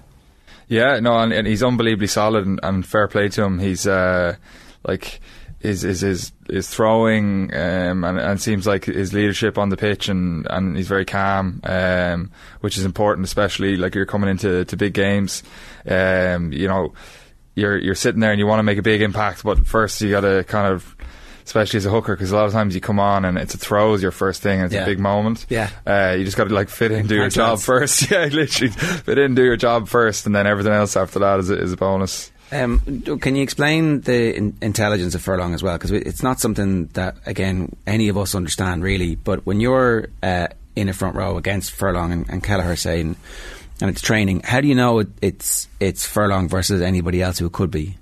Yeah, 0.69 0.99
no, 1.01 1.19
and, 1.19 1.33
and 1.33 1.47
he's 1.47 1.63
unbelievably 1.63 2.07
solid, 2.09 2.47
and, 2.47 2.61
and 2.63 2.87
fair 2.87 3.09
play 3.09 3.29
to 3.31 3.43
him. 3.43 3.59
He's 3.59 3.87
uh, 3.87 4.37
like 4.87 5.21
his 5.61 5.83
his, 5.83 6.33
his 6.49 6.69
throwing, 6.69 7.55
um, 7.55 8.05
and, 8.05 8.19
and 8.19 8.41
seems 8.41 8.67
like 8.67 8.85
his 8.85 9.13
leadership 9.13 9.57
on 9.57 9.71
the 9.71 9.77
pitch, 9.77 10.09
and, 10.09 10.47
and 10.51 10.77
he's 10.77 10.89
very 10.89 11.05
calm, 11.07 11.61
um, 11.65 12.31
which 12.61 12.77
is 12.77 12.85
important, 12.85 13.27
especially 13.27 13.77
like 13.77 13.95
you're 13.95 14.07
coming 14.07 14.29
into 14.29 14.65
to 14.67 14.77
big 14.77 14.93
games. 14.93 15.43
Um, 15.89 16.53
you 16.53 16.69
know, 16.69 16.93
you're 17.55 17.77
you're 17.79 17.95
sitting 17.95 18.21
there 18.21 18.31
and 18.33 18.39
you 18.39 18.47
want 18.47 18.59
to 18.61 18.62
make 18.65 18.79
a 18.79 18.83
big 18.83 19.03
impact, 19.03 19.43
but 19.45 19.67
first 19.67 20.01
you 20.01 20.11
got 20.11 20.21
to 20.23 20.45
kind 20.45 20.73
of. 20.73 20.97
Especially 21.47 21.77
as 21.77 21.85
a 21.85 21.91
hooker, 21.91 22.17
because 22.17 22.33
a 22.33 22.37
lot 22.37 22.47
of 22.47 22.53
times 22.53 22.75
you 22.75 22.81
come 22.81 22.99
on 22.99 23.27
and 23.27 23.37
it's 23.37 23.53
a 23.53 23.59
throw 23.59 23.93
is 23.93 24.01
your 24.01 24.12
first 24.12 24.41
thing, 24.41 24.61
and 24.61 24.65
it's 24.65 24.75
Yeah. 24.75 24.85
a 24.85 24.87
big 24.87 24.99
moment. 24.99 25.45
Yeah. 25.51 25.69
uh, 25.87 26.15
you 26.17 26.25
just 26.25 26.39
got 26.39 26.49
to 26.49 26.55
like 26.55 26.71
fit 26.71 26.91
in, 26.91 27.06
do 27.06 27.17
your 27.17 27.29
job 27.29 27.59
first. 27.61 28.11
yeah, 28.11 28.25
literally 28.33 28.73
fit 28.73 29.19
in, 29.19 29.35
do 29.35 29.45
your 29.45 29.59
job 29.59 29.87
first, 29.87 30.25
and 30.25 30.35
then 30.35 30.47
everything 30.47 30.73
else 30.73 30.97
after 30.97 31.19
that 31.19 31.41
is 31.41 31.51
a, 31.51 31.61
is 31.61 31.71
a 31.75 31.77
bonus. 31.77 32.33
Um, 32.51 32.81
can 33.21 33.37
you 33.37 33.43
explain 33.43 34.01
the 34.01 34.35
in- 34.35 34.56
intelligence 34.62 35.15
of 35.15 35.21
Furlong 35.21 35.53
as 35.53 35.62
well? 35.62 35.75
Because 35.77 35.91
it's 35.91 36.23
not 36.23 36.41
something 36.41 36.87
that, 36.95 37.17
again, 37.27 37.77
any 37.87 38.09
of 38.09 38.17
us 38.17 38.35
understand 38.35 38.83
really. 38.83 39.15
But 39.15 39.45
when 39.45 39.61
you're 39.61 40.06
uh, 40.23 40.47
in 40.75 40.89
a 40.89 40.95
front 40.95 41.15
row 41.15 41.37
against 41.37 41.73
Furlong 41.73 42.11
and, 42.11 42.27
and 42.31 42.43
Kelleher 42.43 42.75
saying, 42.77 43.17
and 43.81 43.91
it's 43.91 44.00
training, 44.00 44.41
how 44.41 44.61
do 44.61 44.69
you 44.69 44.75
know 44.75 45.00
it, 45.00 45.09
it's 45.21 45.69
it's 45.81 46.06
Furlong 46.06 46.49
versus 46.49 46.81
anybody 46.81 47.23
else 47.23 47.38
who 47.38 47.50
could 47.50 47.71
be? 47.71 47.97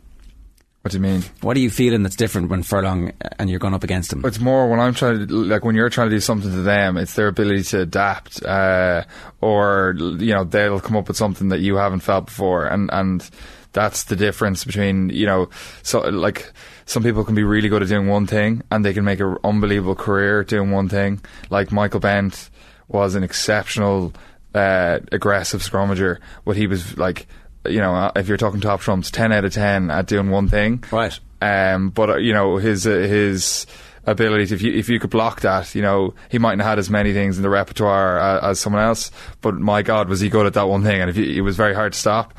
What 0.82 0.90
do 0.90 0.98
you 0.98 1.02
mean? 1.02 1.22
What 1.42 1.56
are 1.56 1.60
you 1.60 1.70
feeling 1.70 2.02
that's 2.02 2.16
different 2.16 2.50
when 2.50 2.64
Furlong 2.64 3.12
and 3.38 3.48
you're 3.48 3.60
going 3.60 3.72
up 3.72 3.84
against 3.84 4.10
them? 4.10 4.24
It's 4.24 4.40
more 4.40 4.69
when 4.69 4.80
I'm 4.80 4.94
trying 4.94 5.28
to 5.28 5.32
like 5.32 5.64
when 5.64 5.76
you're 5.76 5.88
trying 5.88 6.10
to 6.10 6.16
do 6.16 6.20
something 6.20 6.50
to 6.50 6.62
them. 6.62 6.96
It's 6.96 7.14
their 7.14 7.28
ability 7.28 7.62
to 7.64 7.82
adapt, 7.82 8.42
uh, 8.44 9.04
or 9.40 9.94
you 9.96 10.34
know 10.34 10.42
they'll 10.42 10.80
come 10.80 10.96
up 10.96 11.06
with 11.06 11.16
something 11.16 11.48
that 11.50 11.60
you 11.60 11.76
haven't 11.76 12.00
felt 12.00 12.26
before, 12.26 12.66
and 12.66 12.90
and 12.92 13.28
that's 13.72 14.04
the 14.04 14.16
difference 14.16 14.64
between 14.64 15.08
you 15.10 15.25
know 15.25 15.48
so 15.82 16.00
like 16.00 16.52
some 16.84 17.02
people 17.02 17.25
can 17.25 17.34
be 17.34 17.44
really 17.44 17.68
good 17.68 17.82
at 17.82 17.88
doing 17.88 18.08
one 18.08 18.26
thing 18.26 18.62
and 18.70 18.84
they 18.84 18.92
can 18.92 19.04
make 19.04 19.20
an 19.20 19.38
unbelievable 19.44 19.94
career 19.94 20.44
doing 20.44 20.70
one 20.70 20.88
thing. 20.88 21.20
Like 21.48 21.70
Michael 21.72 22.00
Bent 22.00 22.50
was 22.88 23.14
an 23.14 23.22
exceptional 23.22 24.12
uh, 24.54 24.99
aggressive 25.12 25.60
scrummager, 25.62 26.19
but 26.44 26.56
he 26.56 26.66
was 26.66 26.96
like. 26.99 27.26
You 27.64 27.78
know, 27.78 27.94
uh, 27.94 28.10
if 28.16 28.26
you're 28.26 28.37
talking 28.38 28.60
top 28.60 28.81
trumps, 28.81 29.08
ten 29.12 29.31
out 29.31 29.44
of 29.44 29.52
ten 29.54 29.88
at 29.93 30.06
doing 30.06 30.31
one 30.31 30.49
thing, 30.49 30.82
Right. 30.90 31.16
um, 31.40 31.90
but 31.90 32.10
uh, 32.10 32.16
you 32.16 32.32
know 32.32 32.56
his 32.56 32.88
uh, 32.88 32.90
his 32.90 33.69
abilities. 34.04 34.50
If 34.50 34.62
you 34.62 34.72
if 34.72 34.88
you 34.88 34.99
could 34.99 35.10
block 35.10 35.43
that, 35.43 35.72
you 35.76 35.81
know 35.81 36.12
he 36.28 36.38
mightn't 36.38 36.62
have 36.62 36.70
had 36.70 36.78
as 36.81 36.90
many 36.90 37.12
things 37.12 37.37
in 37.37 37.44
the 37.44 37.49
repertoire 37.49 38.19
uh, 38.19 38.50
as 38.50 38.58
someone 38.58 38.82
else. 38.82 39.12
But 39.43 39.54
my 39.60 39.82
God, 39.82 40.08
was 40.08 40.19
he 40.19 40.28
good 40.28 40.44
at 40.44 40.54
that 40.54 40.64
one 40.69 40.82
thing? 40.82 41.00
And 41.00 41.08
if 41.08 41.14
he, 41.14 41.38
it 41.38 41.43
was 41.43 41.54
very 41.54 41.72
hard 41.72 41.93
to 41.93 41.99
stop. 42.00 42.34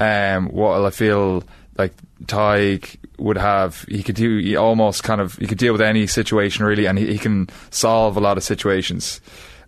Um, 0.00 0.48
what 0.48 0.84
I 0.84 0.90
feel 0.90 1.44
like 1.78 1.92
Tadhg 2.24 2.96
would 3.18 3.38
have, 3.38 3.84
he 3.88 4.02
could 4.02 4.16
do 4.16 4.38
he 4.38 4.56
almost 4.56 5.04
kind 5.04 5.20
of 5.20 5.34
he 5.36 5.46
could 5.46 5.58
deal 5.58 5.72
with 5.72 5.82
any 5.82 6.08
situation 6.08 6.64
really, 6.64 6.86
and 6.86 6.98
he, 6.98 7.12
he 7.12 7.18
can 7.18 7.48
solve 7.70 8.16
a 8.16 8.20
lot 8.20 8.38
of 8.38 8.42
situations. 8.42 9.20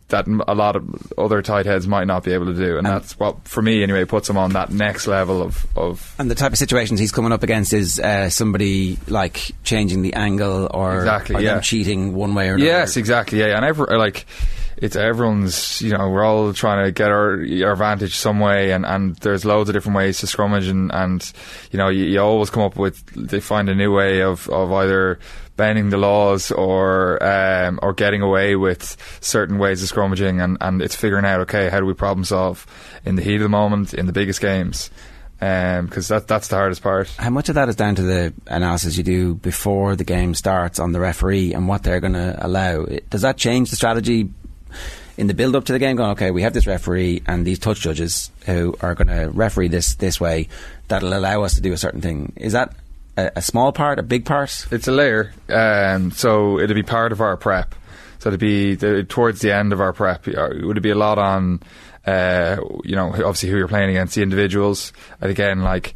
That 0.09 0.27
a 0.47 0.55
lot 0.55 0.77
of 0.77 1.13
other 1.19 1.43
tight 1.43 1.67
heads 1.67 1.89
might 1.89 2.07
not 2.07 2.23
be 2.23 2.33
able 2.33 2.47
to 2.47 2.55
do, 2.55 2.79
and 2.79 2.87
that's 2.87 3.19
what, 3.19 3.49
for 3.49 3.61
me 3.61 3.83
anyway, 3.83 4.05
puts 4.05 4.31
him 4.31 4.37
on 4.37 4.53
that 4.53 4.71
next 4.71 5.09
level 5.09 5.43
of, 5.43 5.67
of 5.77 6.15
And 6.19 6.31
the 6.31 6.37
type 6.37 6.53
of 6.53 6.59
situations 6.59 7.01
he's 7.01 7.11
coming 7.11 7.33
up 7.33 7.43
against 7.43 7.73
is 7.73 7.99
uh, 7.99 8.31
somebody 8.31 8.99
like 9.09 9.51
changing 9.65 10.03
the 10.03 10.15
angle 10.15 10.69
or, 10.73 10.99
Exactly, 10.99 11.35
or 11.35 11.39
them 11.43 11.57
yeah. 11.57 11.61
cheating 11.61 12.15
one 12.15 12.35
way 12.35 12.49
or 12.51 12.55
another. 12.55 12.71
Yes, 12.71 12.97
exactly. 12.97 13.41
Yeah, 13.41 13.57
and 13.57 13.65
every, 13.65 13.99
like 13.99 14.27
it's 14.77 14.95
everyone's. 14.95 15.83
You 15.83 15.97
know, 15.97 16.09
we're 16.09 16.25
all 16.25 16.53
trying 16.53 16.85
to 16.85 16.93
get 16.93 17.11
our 17.11 17.41
our 17.65 17.73
advantage 17.73 18.15
some 18.15 18.39
way, 18.39 18.71
and, 18.73 18.87
and 18.87 19.17
there's 19.17 19.45
loads 19.45 19.69
of 19.71 19.75
different 19.75 19.97
ways 19.97 20.19
to 20.19 20.27
scrummage, 20.27 20.71
and, 20.71 20.93
and 20.93 21.33
you 21.73 21.79
know, 21.79 21.89
you, 21.89 22.05
you 22.05 22.21
always 22.21 22.51
come 22.51 22.63
up 22.63 22.77
with 22.77 23.05
they 23.07 23.41
find 23.41 23.69
a 23.69 23.75
new 23.75 23.93
way 23.93 24.23
of, 24.23 24.49
of 24.51 24.73
either 24.73 25.19
bending 25.57 25.91
the 25.91 25.97
laws 25.97 26.51
or 26.51 27.23
um, 27.23 27.79
or 27.83 27.93
getting 27.93 28.23
away 28.23 28.57
with 28.57 28.97
certain 29.21 29.59
ways 29.59 29.83
of 29.83 29.89
scrummaging, 29.89 30.43
and, 30.43 30.59
and 30.61 30.83
it's 30.83 30.95
figuring 30.95 31.25
out 31.25 31.41
okay, 31.41 31.69
how 31.69 31.81
do 31.81 31.87
we 31.87 31.95
problem 31.95 32.25
solve 32.25 32.67
in 33.05 33.17
the 33.17 33.23
heat 33.23 33.37
of 33.37 33.43
the 33.43 33.49
moment 33.49 33.95
in 33.95 34.07
the 34.07 34.13
biggest 34.13 34.41
games. 34.41 34.91
Because 35.39 36.09
that 36.09 36.27
that's 36.27 36.49
the 36.49 36.57
hardest 36.57 36.83
part. 36.83 37.09
How 37.19 37.31
much 37.31 37.49
of 37.51 37.57
that 37.57 37.69
is 37.69 37.77
down 37.77 37.95
to 37.97 38.03
the 38.03 38.33
analysis 38.47 38.97
you 38.97 39.03
do 39.03 39.35
before 39.35 39.95
the 39.95 40.05
game 40.05 40.35
starts 40.35 40.79
on 40.79 40.93
the 40.93 41.01
referee 41.01 41.53
and 41.53 41.69
what 41.69 41.83
they're 41.83 42.01
going 42.01 42.15
to 42.15 42.37
allow? 42.41 42.87
Does 43.11 43.21
that 43.23 43.37
change 43.37 43.69
the 43.69 43.77
strategy 43.77 44.31
in 45.19 45.27
the 45.27 45.35
build 45.35 45.55
up 45.55 45.65
to 45.67 45.75
the 45.75 45.79
game? 45.79 45.97
Going, 45.97 46.13
okay, 46.13 46.31
we 46.31 46.41
have 46.41 46.55
this 46.55 46.67
referee 46.67 47.23
and 47.27 47.47
these 47.47 47.59
touch 47.59 47.81
judges 47.81 48.31
who 48.47 48.75
are 48.81 48.95
going 48.95 49.09
to 49.09 49.31
referee 49.31 49.69
this 49.69 49.97
this 49.97 50.19
way 50.19 50.49
that'll 50.89 51.13
allow 51.13 51.43
us 51.43 51.55
to 51.57 51.61
do 51.61 51.75
a 51.75 51.77
certain 51.77 52.01
thing. 52.01 52.33
Is 52.37 52.53
that 52.55 52.75
a, 53.17 53.33
a 53.37 53.43
small 53.43 53.73
part, 53.73 53.99
a 53.99 54.03
big 54.03 54.25
part? 54.25 54.67
It's 54.71 54.89
a 54.89 54.93
layer, 54.93 55.33
um, 55.49 56.11
so 56.11 56.59
it'd 56.59 56.75
be 56.75 56.83
part 56.83 57.13
of 57.13 57.21
our 57.21 57.37
prep. 57.37 57.75
So 58.19 58.31
it'd 58.31 58.41
be 58.41 58.75
the, 58.75 59.05
towards 59.05 59.41
the 59.41 59.53
end 59.55 59.73
of 59.73 59.81
our 59.81 59.93
prep. 59.93 60.27
uh, 60.27 60.51
It 60.51 60.65
would 60.65 60.81
be 60.83 60.91
a 60.91 60.95
lot 60.97 61.19
on, 61.19 61.61
uh, 62.07 62.57
you 62.85 62.97
know, 62.97 63.09
obviously 63.09 63.51
who 63.51 63.59
you're 63.59 63.69
playing 63.69 63.91
against, 63.91 64.15
the 64.15 64.23
individuals, 64.23 64.93
and 65.21 65.31
again, 65.31 65.63
like 65.63 65.95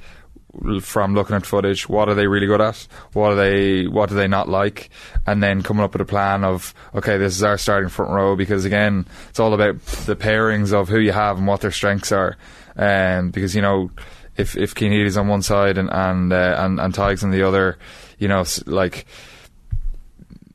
from 0.80 1.14
looking 1.14 1.36
at 1.36 1.46
footage, 1.46 1.88
what 1.88 2.08
are 2.08 2.14
they 2.14 2.26
really 2.26 2.46
good 2.46 2.60
at? 2.60 2.86
What 3.12 3.32
are 3.32 3.34
they? 3.36 3.86
What 3.86 4.08
do 4.08 4.16
they 4.16 4.26
not 4.26 4.48
like? 4.48 4.90
And 5.24 5.40
then 5.40 5.62
coming 5.62 5.84
up 5.84 5.92
with 5.92 6.02
a 6.02 6.04
plan 6.06 6.42
of, 6.42 6.74
okay, 6.92 7.18
this 7.18 7.36
is 7.36 7.44
our 7.44 7.56
starting 7.56 7.88
front 7.88 8.10
row 8.10 8.34
because 8.34 8.64
again, 8.64 9.06
it's 9.28 9.38
all 9.38 9.54
about 9.54 9.80
the 10.06 10.16
pairings 10.16 10.72
of 10.72 10.88
who 10.88 10.98
you 10.98 11.12
have 11.12 11.38
and 11.38 11.46
what 11.46 11.60
their 11.60 11.70
strengths 11.70 12.10
are. 12.10 12.36
Um, 12.76 13.30
because 13.30 13.54
you 13.54 13.62
know, 13.62 13.90
if 14.40 14.56
if 14.56 14.74
Cian 14.76 15.18
on 15.18 15.28
one 15.28 15.42
side 15.42 15.78
and 15.78 15.90
and 15.90 16.32
uh, 16.32 16.56
and, 16.58 16.80
and 16.80 16.94
Tiggs 16.94 17.22
on 17.22 17.30
the 17.30 17.42
other, 17.42 17.78
you 18.18 18.28
know, 18.28 18.44
like. 18.66 19.06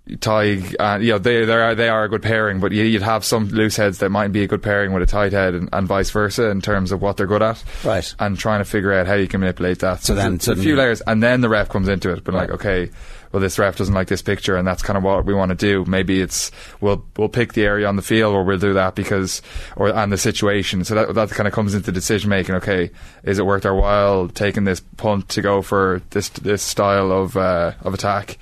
Tadhg, 0.07 0.75
uh, 0.79 0.99
you 0.99 1.13
know, 1.13 1.17
they 1.17 1.45
they 1.45 1.53
are 1.53 1.73
they 1.73 1.89
are 1.89 2.03
a 2.03 2.09
good 2.09 2.21
pairing, 2.21 2.59
but 2.59 2.71
you, 2.71 2.83
you'd 2.83 3.01
have 3.01 3.25
some 3.25 3.47
loose 3.47 3.75
heads 3.75 3.97
that 3.97 4.11
might 4.11 4.31
be 4.31 4.43
a 4.43 4.47
good 4.47 4.61
pairing 4.61 4.93
with 4.93 5.01
a 5.01 5.07
tight 5.07 5.31
head, 5.33 5.55
and, 5.55 5.67
and 5.73 5.87
vice 5.87 6.11
versa 6.11 6.51
in 6.51 6.61
terms 6.61 6.91
of 6.91 7.01
what 7.01 7.17
they're 7.17 7.25
good 7.25 7.41
at, 7.41 7.63
Right. 7.83 8.13
And 8.19 8.37
trying 8.37 8.59
to 8.59 8.65
figure 8.65 8.93
out 8.93 9.07
how 9.07 9.15
you 9.15 9.27
can 9.27 9.39
manipulate 9.39 9.79
that. 9.79 10.03
So 10.03 10.13
then 10.13 10.35
it's 10.35 10.47
a, 10.47 10.51
a 10.51 10.55
few 10.55 10.75
layers, 10.75 11.01
and 11.01 11.23
then 11.23 11.41
the 11.41 11.49
ref 11.49 11.69
comes 11.69 11.87
into 11.87 12.11
it, 12.11 12.23
but 12.23 12.35
like, 12.35 12.51
okay, 12.51 12.91
well, 13.35 13.41
this 13.41 13.59
ref 13.59 13.75
doesn't 13.75 13.93
like 13.93 14.07
this 14.07 14.21
picture, 14.21 14.55
and 14.55 14.65
that's 14.65 14.81
kind 14.81 14.95
of 14.95 15.03
what 15.03 15.25
we 15.25 15.33
want 15.33 15.49
to 15.49 15.55
do. 15.55 15.83
Maybe 15.83 16.21
it's 16.21 16.51
we'll 16.79 17.03
we'll 17.17 17.27
pick 17.27 17.51
the 17.51 17.65
area 17.65 17.85
on 17.85 17.97
the 17.97 18.01
field, 18.01 18.33
or 18.33 18.45
we'll 18.45 18.57
do 18.57 18.71
that 18.75 18.95
because, 18.95 19.41
or 19.75 19.89
and 19.89 20.09
the 20.09 20.17
situation. 20.17 20.85
So 20.85 20.95
that 20.95 21.13
that 21.15 21.29
kind 21.31 21.45
of 21.45 21.53
comes 21.53 21.73
into 21.73 21.91
decision 21.91 22.29
making. 22.29 22.55
Okay, 22.55 22.91
is 23.23 23.37
it 23.37 23.45
worth 23.45 23.65
our 23.65 23.75
while 23.75 24.29
taking 24.29 24.63
this 24.63 24.79
punt 24.95 25.27
to 25.29 25.41
go 25.41 25.61
for 25.61 26.01
this 26.11 26.29
this 26.29 26.61
style 26.63 27.11
of 27.11 27.35
uh, 27.35 27.73
of 27.81 27.93
attack? 27.93 28.37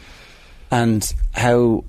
And 0.70 1.12
how 1.34 1.86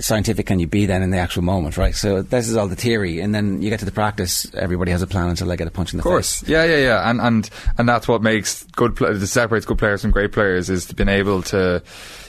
scientific 0.00 0.46
can 0.46 0.58
you 0.58 0.66
be 0.66 0.86
then 0.86 1.02
in 1.02 1.10
the 1.10 1.18
actual 1.18 1.42
moment, 1.42 1.76
right? 1.76 1.94
So 1.94 2.22
this 2.22 2.48
is 2.48 2.56
all 2.56 2.66
the 2.66 2.76
theory, 2.76 3.20
and 3.20 3.34
then 3.34 3.60
you 3.60 3.68
get 3.68 3.78
to 3.80 3.84
the 3.84 3.92
practice. 3.92 4.50
Everybody 4.54 4.90
has 4.90 5.02
a 5.02 5.06
plan 5.06 5.28
until 5.28 5.46
they 5.48 5.56
get 5.56 5.66
a 5.66 5.70
punch 5.70 5.92
in 5.92 5.98
the 5.98 6.00
Of 6.00 6.04
course, 6.04 6.40
face. 6.40 6.48
yeah, 6.48 6.64
yeah, 6.64 6.76
yeah, 6.78 7.10
and 7.10 7.20
and 7.20 7.50
and 7.78 7.88
that's 7.88 8.08
what 8.08 8.22
makes 8.22 8.64
good. 8.72 8.96
That 8.96 9.26
separates 9.26 9.66
good 9.66 9.78
players 9.78 10.02
from 10.02 10.10
great 10.10 10.32
players 10.32 10.70
is 10.70 10.90
being 10.92 11.08
able 11.10 11.42
to, 11.42 11.82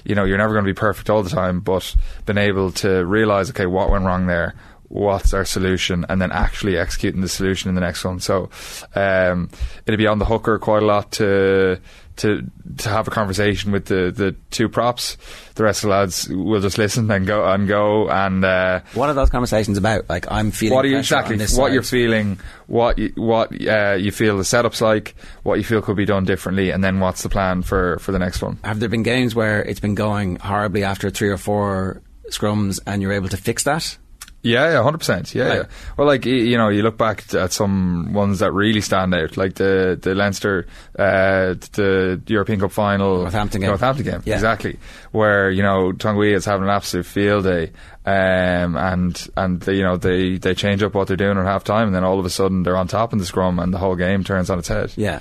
you 0.04 0.16
know, 0.16 0.24
you're 0.26 0.38
never 0.38 0.54
going 0.54 0.66
to 0.66 0.70
be 0.70 0.78
perfect 0.78 1.10
all 1.10 1.24
the 1.24 1.30
time, 1.30 1.60
but 1.60 1.96
being 2.26 2.38
able 2.38 2.72
to 2.72 3.06
realize, 3.06 3.50
okay, 3.50 3.66
what 3.66 3.90
went 3.90 4.06
wrong 4.06 4.28
there. 4.28 4.54
what's 4.94 5.34
our 5.34 5.44
solution, 5.44 6.06
and 6.08 6.22
then 6.22 6.32
actually 6.32 6.78
executing 6.78 7.22
the 7.22 7.28
solution 7.28 7.68
in 7.68 7.76
the 7.76 7.82
next 7.82 8.06
one. 8.06 8.20
So 8.20 8.50
um, 8.94 9.50
it'll 9.86 9.98
be 9.98 10.08
on 10.08 10.20
the 10.20 10.26
hooker 10.26 10.60
quite 10.60 10.84
a 10.84 10.86
lot 10.86 11.12
to 11.14 11.80
to 12.17 12.43
to 12.77 12.89
have 12.89 13.08
a 13.08 13.12
conversation 13.12 13.72
with 13.72 13.86
the, 13.86 14.12
the 14.15 14.36
two 14.51 14.70
props. 14.70 15.17
The 15.55 15.63
rest 15.63 15.84
of 15.84 15.89
the 15.89 15.96
lads 15.96 16.27
will 16.29 16.62
just 16.62 16.77
listen 16.77 17.10
and 17.12 17.25
go 17.27 17.46
and 17.46 17.67
go 17.67 18.10
and. 18.10 18.43
Uh, 18.43 18.82
What 18.93 19.10
are 19.10 19.13
those 19.13 19.29
conversations 19.29 19.77
about? 19.77 20.10
Like 20.10 20.32
I'm 20.32 20.51
feeling 20.51 20.75
what 20.75 20.86
are 20.86 20.88
you 20.89 20.98
exactly 20.98 21.38
what 21.38 21.50
side. 21.50 21.74
you're 21.74 21.84
feeling 21.84 22.39
what 22.67 22.98
you, 22.98 23.12
what 23.15 23.51
uh, 23.67 23.93
you 24.00 24.12
feel 24.12 24.38
the 24.38 24.43
setup's 24.46 24.82
like 24.82 25.15
what 25.43 25.55
you 25.55 25.63
feel 25.63 25.82
could 25.82 25.98
be 25.98 26.05
done 26.05 26.24
differently 26.25 26.70
and 26.72 26.84
then 26.84 27.00
what's 27.00 27.22
the 27.24 27.29
plan 27.29 27.62
for 27.62 27.98
for 28.00 28.12
the 28.12 28.20
next 28.20 28.41
one 28.41 28.58
Have 28.63 28.79
there 28.79 28.89
been 28.89 29.03
games 29.03 29.36
where 29.36 29.62
it's 29.62 29.79
been 29.79 29.96
going 29.96 30.38
horribly 30.38 30.84
after 30.84 31.10
three 31.10 31.29
or 31.29 31.38
four 31.38 32.01
scrums 32.29 32.79
and 32.88 33.01
you're 33.01 33.12
able 33.13 33.29
to 33.29 33.38
fix 33.38 33.63
that? 33.63 33.98
Yeah 34.44 34.72
yeah 34.72 34.84
100% 34.92 35.34
yeah, 35.34 35.44
Right. 35.48 35.56
yeah 35.60 35.64
well 35.98 36.06
like 36.06 36.26
you 36.26 36.58
know 36.58 36.68
you 36.70 36.84
look 36.84 36.98
back 36.98 37.34
at 37.34 37.54
some 37.54 38.12
ones 38.14 38.40
that 38.40 38.52
really 38.52 38.82
stand 38.82 39.16
out 39.16 39.38
like 39.38 39.56
the 39.56 39.98
the 40.02 40.14
Leinster 40.14 40.68
uh, 41.00 41.56
the 41.74 42.22
European 42.28 42.60
Cup 42.60 42.72
final 42.74 43.22
Northampton 43.22 43.62
game. 43.62 43.70
Northampton 43.70 44.06
game 44.06 44.22
Yeah. 44.26 44.36
exactly 44.36 44.78
where 45.12 45.50
you 45.50 45.64
know 45.64 45.94
Tonga'uiha 45.94 46.36
is 46.36 46.46
having 46.46 46.64
an 46.64 46.70
absolute 46.70 47.06
field 47.06 47.46
day 47.46 47.72
um, 48.06 48.76
and 48.76 49.28
and 49.38 49.62
they, 49.62 49.76
you 49.76 49.84
know 49.84 49.96
they 49.98 50.38
they 50.38 50.54
change 50.54 50.84
up 50.84 50.94
what 50.94 51.08
they're 51.08 51.16
doing 51.18 51.38
at 51.38 51.46
half 51.46 51.64
time 51.64 51.88
and 51.88 51.96
then 51.96 52.04
all 52.04 52.20
of 52.20 52.26
a 52.26 52.30
sudden 52.30 52.64
they're 52.64 52.76
on 52.78 52.88
top 52.88 53.14
in 53.14 53.20
the 53.20 53.26
scrum 53.26 53.60
and 53.60 53.74
the 53.74 53.78
whole 53.78 53.96
game 53.96 54.24
turns 54.26 54.50
on 54.50 54.60
its 54.60 54.68
head 54.68 54.92
Yeah. 54.98 55.20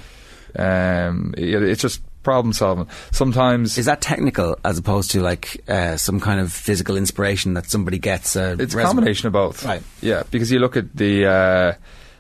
Um, 0.58 1.32
it, 1.38 1.62
it's 1.62 1.80
just 1.80 2.02
problem 2.22 2.52
solving. 2.52 2.88
Sometimes 3.10 3.78
Is 3.78 3.86
that 3.86 4.00
technical 4.00 4.58
as 4.64 4.78
opposed 4.78 5.10
to 5.12 5.22
like 5.22 5.62
uh, 5.68 5.96
some 5.96 6.20
kind 6.20 6.40
of 6.40 6.52
physical 6.52 6.96
inspiration 6.96 7.54
that 7.54 7.70
somebody 7.70 7.98
gets? 7.98 8.36
Uh, 8.36 8.56
it's 8.58 8.74
a 8.74 8.82
combination 8.82 9.26
of 9.26 9.32
both. 9.32 9.64
Right. 9.64 9.82
Yeah, 10.00 10.22
because 10.30 10.50
you 10.50 10.58
look 10.58 10.76
at 10.76 10.94
the 10.94 11.26
uh, 11.26 11.72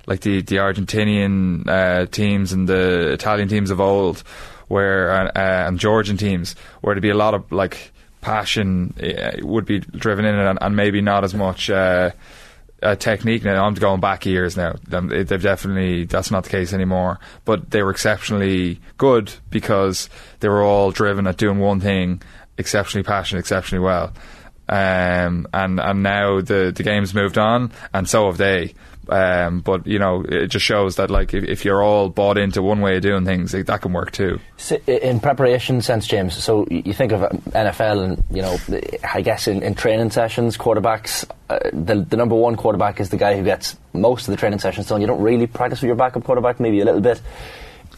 like 0.06 0.20
the 0.20 0.42
the 0.42 0.56
Argentinian 0.56 1.68
uh, 1.68 2.06
teams 2.06 2.52
and 2.52 2.68
the 2.68 3.12
Italian 3.12 3.48
teams 3.48 3.70
of 3.70 3.80
old, 3.80 4.22
where 4.68 5.10
uh, 5.10 5.68
and 5.68 5.78
Georgian 5.78 6.16
teams, 6.16 6.54
where 6.80 6.94
there'd 6.94 7.02
be 7.02 7.10
a 7.10 7.16
lot 7.16 7.34
of 7.34 7.50
like 7.52 7.92
passion 8.20 8.94
uh, 9.02 9.32
would 9.44 9.64
be 9.64 9.80
driven 9.80 10.24
in 10.24 10.34
it, 10.34 10.46
and, 10.46 10.58
and 10.60 10.76
maybe 10.76 11.00
not 11.00 11.24
as 11.24 11.34
much. 11.34 11.70
Technique 12.96 13.44
now. 13.44 13.64
I'm 13.64 13.74
going 13.74 14.00
back 14.00 14.26
years 14.26 14.56
now. 14.56 14.74
They've 14.86 15.42
definitely 15.42 16.04
that's 16.04 16.30
not 16.30 16.44
the 16.44 16.50
case 16.50 16.72
anymore. 16.72 17.20
But 17.44 17.70
they 17.70 17.82
were 17.82 17.90
exceptionally 17.90 18.80
good 18.98 19.32
because 19.50 20.08
they 20.40 20.48
were 20.48 20.62
all 20.62 20.90
driven 20.90 21.26
at 21.26 21.36
doing 21.36 21.58
one 21.58 21.80
thing, 21.80 22.22
exceptionally 22.58 23.04
passionate, 23.04 23.40
exceptionally 23.40 23.84
well. 23.84 24.12
Um, 24.68 25.46
and 25.52 25.80
and 25.80 26.02
now 26.02 26.40
the 26.40 26.72
the 26.74 26.82
game's 26.82 27.14
moved 27.14 27.38
on, 27.38 27.72
and 27.94 28.08
so 28.08 28.26
have 28.26 28.38
they. 28.38 28.74
Um, 29.08 29.60
but 29.60 29.86
you 29.86 29.98
know, 29.98 30.24
it 30.26 30.46
just 30.48 30.64
shows 30.64 30.96
that 30.96 31.10
like 31.10 31.34
if, 31.34 31.44
if 31.44 31.64
you're 31.64 31.82
all 31.82 32.08
bought 32.08 32.38
into 32.38 32.62
one 32.62 32.80
way 32.80 32.96
of 32.96 33.02
doing 33.02 33.24
things, 33.24 33.52
like, 33.52 33.66
that 33.66 33.82
can 33.82 33.92
work 33.92 34.12
too. 34.12 34.38
So, 34.56 34.76
in 34.86 35.18
preparation 35.18 35.82
sense, 35.82 36.06
James. 36.06 36.36
So 36.36 36.66
you 36.70 36.92
think 36.92 37.12
of 37.12 37.24
um, 37.24 37.42
NFL, 37.50 38.04
and 38.04 38.24
you 38.30 38.42
know, 38.42 38.56
I 39.02 39.20
guess 39.20 39.48
in, 39.48 39.62
in 39.62 39.74
training 39.74 40.10
sessions, 40.10 40.56
quarterbacks, 40.56 41.28
uh, 41.50 41.58
the, 41.72 41.96
the 42.08 42.16
number 42.16 42.36
one 42.36 42.56
quarterback 42.56 43.00
is 43.00 43.10
the 43.10 43.16
guy 43.16 43.36
who 43.36 43.42
gets 43.42 43.76
most 43.92 44.28
of 44.28 44.32
the 44.32 44.36
training 44.36 44.60
sessions 44.60 44.86
done. 44.86 45.00
You 45.00 45.08
don't 45.08 45.22
really 45.22 45.48
practice 45.48 45.82
with 45.82 45.88
your 45.88 45.96
backup 45.96 46.22
quarterback, 46.22 46.60
maybe 46.60 46.80
a 46.80 46.84
little 46.84 47.00
bit. 47.00 47.20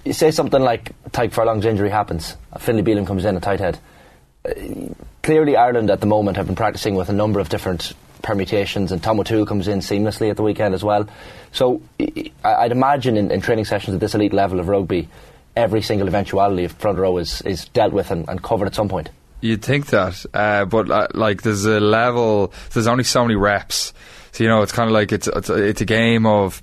You 0.05 0.15
say 0.15 0.31
something 0.31 0.61
like 0.61 0.93
Tadhg 1.11 1.33
Furlong's 1.33 1.67
injury 1.67 1.91
happens, 1.91 2.37
Finlay 2.59 2.83
Bealham 2.83 3.07
comes 3.07 3.25
in 3.25 3.37
a 3.37 3.41
tight 3.41 3.61
head. 3.61 3.79
Uh, 4.47 4.53
clearly, 5.23 5.57
Ireland 5.57 5.91
at 5.91 6.01
the 6.01 6.07
moment 6.07 6.39
have 6.39 6.47
been 6.47 6.57
practicing 6.57 6.95
with 6.95 7.11
a 7.11 7.15
number 7.15 7.41
of 7.41 7.51
different 7.51 7.93
permutations, 8.25 8.91
and 8.91 9.01
Tom 9.01 9.21
O'Toole 9.21 9.47
comes 9.47 9.69
in 9.69 9.79
seamlessly 9.79 10.31
at 10.31 10.37
the 10.37 10.43
weekend 10.43 10.75
as 10.75 10.83
well. 10.83 11.07
So 11.53 11.81
I'd 12.43 12.73
imagine 12.73 13.17
in, 13.17 13.31
in 13.31 13.41
training 13.41 13.67
sessions 13.67 13.95
at 13.95 14.01
this 14.01 14.15
elite 14.17 14.33
level 14.33 14.59
of 14.59 14.67
rugby, 14.67 15.09
every 15.55 15.83
single 15.83 16.09
eventuality 16.09 16.65
of 16.65 16.73
front 16.73 16.99
row 16.99 17.19
is, 17.19 17.41
is 17.43 17.69
dealt 17.69 17.93
with 17.93 18.11
and, 18.11 18.29
and 18.29 18.43
covered 18.43 18.67
at 18.67 18.75
some 18.75 18.89
point. 18.89 19.11
You'd 19.41 19.63
think 19.63 19.87
that, 19.89 20.25
uh, 20.35 20.65
but 20.65 20.91
uh, 20.91 21.09
like 21.15 21.43
there's 21.43 21.67
a 21.67 21.79
level. 21.79 22.53
There's 22.73 22.87
only 22.87 23.05
so 23.05 23.23
many 23.23 23.37
reps, 23.37 23.93
so 24.33 24.43
you 24.43 24.49
know 24.49 24.63
it's 24.63 24.73
kind 24.73 24.89
of 24.89 24.95
like 24.95 25.13
it's 25.13 25.29
it's, 25.29 25.51
it's 25.51 25.81
a 25.83 25.85
game 25.85 26.25
of 26.25 26.63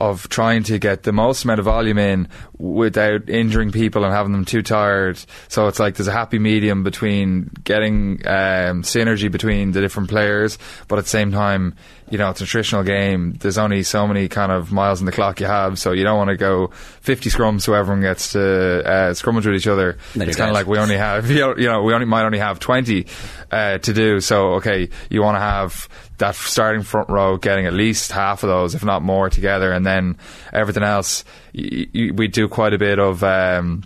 of 0.00 0.28
trying 0.28 0.64
to 0.64 0.78
get 0.80 1.04
the 1.04 1.12
most 1.12 1.44
amount 1.44 1.60
of 1.60 1.66
volume 1.66 1.98
in 1.98 2.28
without 2.58 3.28
injuring 3.28 3.70
people 3.70 4.04
and 4.04 4.12
having 4.12 4.32
them 4.32 4.44
too 4.44 4.62
tired. 4.62 5.18
So 5.48 5.68
it's 5.68 5.78
like 5.78 5.94
there's 5.94 6.08
a 6.08 6.12
happy 6.12 6.38
medium 6.38 6.82
between 6.82 7.50
getting 7.64 8.20
um, 8.26 8.82
synergy 8.82 9.30
between 9.30 9.72
the 9.72 9.80
different 9.80 10.08
players, 10.08 10.58
but 10.88 10.98
at 10.98 11.04
the 11.04 11.10
same 11.10 11.30
time, 11.30 11.74
you 12.10 12.16
know, 12.16 12.30
it's 12.30 12.40
a 12.40 12.46
traditional 12.46 12.82
game. 12.82 13.34
There's 13.34 13.58
only 13.58 13.82
so 13.82 14.06
many 14.06 14.28
kind 14.28 14.50
of 14.50 14.72
miles 14.72 15.00
in 15.00 15.06
the 15.06 15.12
clock 15.12 15.40
you 15.40 15.46
have, 15.46 15.78
so 15.78 15.92
you 15.92 16.04
don't 16.04 16.16
want 16.16 16.30
to 16.30 16.36
go 16.36 16.68
50 17.00 17.28
scrums 17.30 17.62
so 17.62 17.74
everyone 17.74 18.00
gets 18.00 18.32
to 18.32 18.40
uh, 18.84 19.10
scrummage 19.12 19.44
with 19.44 19.54
each 19.56 19.66
other. 19.66 19.98
Then 20.14 20.26
it's 20.28 20.36
kind 20.38 20.48
of 20.50 20.54
like 20.54 20.66
we 20.66 20.78
only 20.78 20.96
have, 20.96 21.30
you 21.30 21.54
know, 21.56 21.82
we 21.82 21.92
only 21.92 22.06
might 22.06 22.24
only 22.24 22.38
have 22.38 22.58
20 22.60 23.06
uh, 23.50 23.78
to 23.78 23.92
do. 23.92 24.20
So, 24.20 24.54
okay, 24.54 24.88
you 25.10 25.22
want 25.22 25.36
to 25.36 25.40
have 25.40 25.88
that 26.16 26.34
starting 26.34 26.82
front 26.82 27.08
row 27.10 27.36
getting 27.36 27.66
at 27.66 27.72
least 27.74 28.10
half 28.10 28.42
of 28.42 28.48
those, 28.48 28.74
if 28.74 28.84
not 28.84 29.02
more, 29.02 29.30
together, 29.30 29.70
and 29.70 29.86
then 29.86 30.16
everything 30.52 30.82
else. 30.82 31.24
Y- 31.54 31.86
y- 31.94 32.10
we 32.12 32.26
do 32.26 32.47
quite 32.48 32.74
a 32.74 32.78
bit 32.78 32.98
of. 32.98 33.22
Um, 33.22 33.84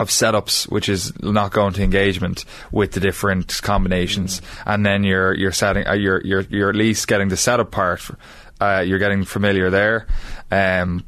of 0.00 0.08
setups, 0.08 0.66
which 0.70 0.88
is 0.88 1.12
not 1.22 1.52
going 1.52 1.74
to 1.74 1.82
engagement 1.82 2.46
with 2.72 2.92
the 2.92 3.00
different 3.00 3.60
combinations, 3.62 4.40
and 4.64 4.84
then 4.84 5.04
you're 5.04 5.34
you're 5.34 5.52
setting 5.52 5.86
uh, 5.86 5.92
you're 5.92 6.22
you're 6.24 6.40
you're 6.48 6.70
at 6.70 6.74
least 6.74 7.06
getting 7.06 7.28
the 7.28 7.36
setup 7.36 7.70
part. 7.70 8.10
Uh, 8.60 8.82
you're 8.86 8.98
getting 8.98 9.24
familiar 9.24 9.68
there, 9.68 10.06
um, 10.50 11.04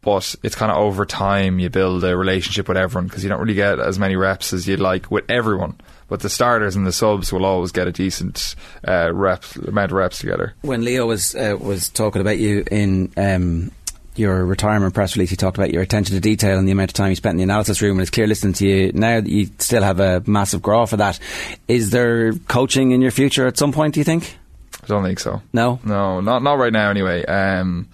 but 0.00 0.34
it's 0.42 0.54
kind 0.54 0.72
of 0.72 0.78
over 0.78 1.04
time 1.04 1.58
you 1.58 1.68
build 1.68 2.04
a 2.04 2.16
relationship 2.16 2.68
with 2.68 2.76
everyone 2.76 3.06
because 3.06 3.22
you 3.22 3.28
don't 3.28 3.40
really 3.40 3.54
get 3.54 3.78
as 3.78 3.98
many 3.98 4.16
reps 4.16 4.52
as 4.52 4.66
you'd 4.66 4.80
like 4.80 5.10
with 5.10 5.30
everyone. 5.30 5.78
But 6.08 6.20
the 6.20 6.28
starters 6.28 6.76
and 6.76 6.86
the 6.86 6.92
subs 6.92 7.32
will 7.32 7.46
always 7.46 7.72
get 7.72 7.86
a 7.86 7.92
decent 7.92 8.54
uh, 8.86 9.10
reps 9.14 9.56
amount 9.56 9.92
of 9.92 9.96
reps 9.96 10.18
together. 10.18 10.54
When 10.62 10.84
Leo 10.84 11.06
was 11.06 11.34
uh, 11.34 11.56
was 11.58 11.88
talking 11.88 12.20
about 12.20 12.38
you 12.38 12.64
in 12.70 13.12
um, 13.16 13.70
your 14.16 14.44
retirement 14.44 14.94
press 14.94 15.16
release, 15.16 15.30
he 15.30 15.36
talked 15.36 15.56
about 15.56 15.70
your 15.70 15.82
attention 15.82 16.14
to 16.14 16.20
detail 16.20 16.58
and 16.58 16.66
the 16.66 16.72
amount 16.72 16.90
of 16.90 16.94
time 16.94 17.10
you 17.10 17.16
spent 17.16 17.32
in 17.32 17.36
the 17.38 17.44
analysis 17.44 17.80
room. 17.80 17.92
And 17.92 18.02
it's 18.02 18.10
clear 18.10 18.26
listening 18.26 18.54
to 18.54 18.66
you 18.66 18.92
now 18.92 19.20
that 19.20 19.30
you 19.30 19.48
still 19.58 19.82
have 19.82 20.00
a 20.00 20.22
massive 20.26 20.62
grow 20.62 20.86
for 20.86 20.96
that. 20.98 21.18
Is 21.68 21.90
there 21.90 22.32
coaching 22.32 22.90
in 22.92 23.00
your 23.00 23.10
future 23.10 23.46
at 23.46 23.56
some 23.56 23.72
point? 23.72 23.94
Do 23.94 24.00
you 24.00 24.04
think? 24.04 24.36
I 24.82 24.86
don't 24.86 25.04
think 25.04 25.20
so. 25.20 25.42
No. 25.52 25.80
No, 25.84 26.20
not 26.20 26.42
not 26.42 26.54
right 26.54 26.72
now. 26.72 26.90
Anyway, 26.90 27.24
um, 27.24 27.88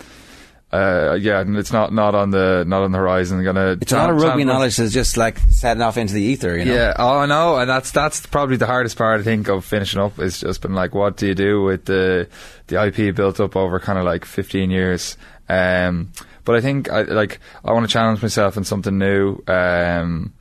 uh, 0.71 1.17
yeah, 1.19 1.41
and 1.41 1.57
it's 1.57 1.73
not 1.73 1.93
not 1.95 2.15
on 2.15 2.31
the 2.31 2.65
not 2.67 2.83
on 2.83 2.93
the 2.93 2.99
horizon. 2.99 3.43
Gonna 3.43 3.77
It's 3.81 3.91
not 3.91 4.11
a 4.11 4.13
lot 4.13 4.17
of 4.17 4.23
rugby 4.23 4.45
knowledge 4.45 4.77
that's 4.77 4.93
just 4.93 5.17
like 5.17 5.39
setting 5.39 5.83
off 5.83 5.97
into 5.97 6.13
the 6.13 6.23
ether. 6.23 6.57
You 6.59 6.67
know. 6.67 6.75
Yeah, 6.75 6.95
oh, 6.99 7.19
I 7.19 7.27
know, 7.27 7.57
and 7.57 7.69
that's 7.69 7.91
that's 7.91 8.25
probably 8.27 8.57
the 8.57 8.67
hardest 8.67 8.99
part. 8.99 9.21
I 9.21 9.25
think 9.25 9.49
of 9.49 9.65
finishing 9.65 10.01
up 10.01 10.19
is 10.19 10.41
just 10.41 10.61
been 10.61 10.75
like, 10.75 10.95
what 10.95 11.17
do 11.17 11.27
you 11.27 11.35
do 11.35 11.63
with 11.63 11.87
the 11.87 12.29
the 12.67 12.85
IP 12.85 13.15
built 13.15 13.41
up 13.41 13.57
over 13.57 13.81
kind 13.81 13.99
of 13.99 14.05
like 14.05 14.27
fifteen 14.27 14.71
years? 14.71 15.17
Um, 15.49 16.13
but 16.45 16.57
I 16.57 16.61
think 16.61 16.91
I 16.91 17.03
like 17.03 17.41
I 17.65 17.73
want 17.73 17.87
to 17.87 17.93
challenge 17.93 18.23
myself 18.23 18.57
in 18.57 18.65
something 18.65 18.97
new. 18.97 19.43
Um, 19.47 20.33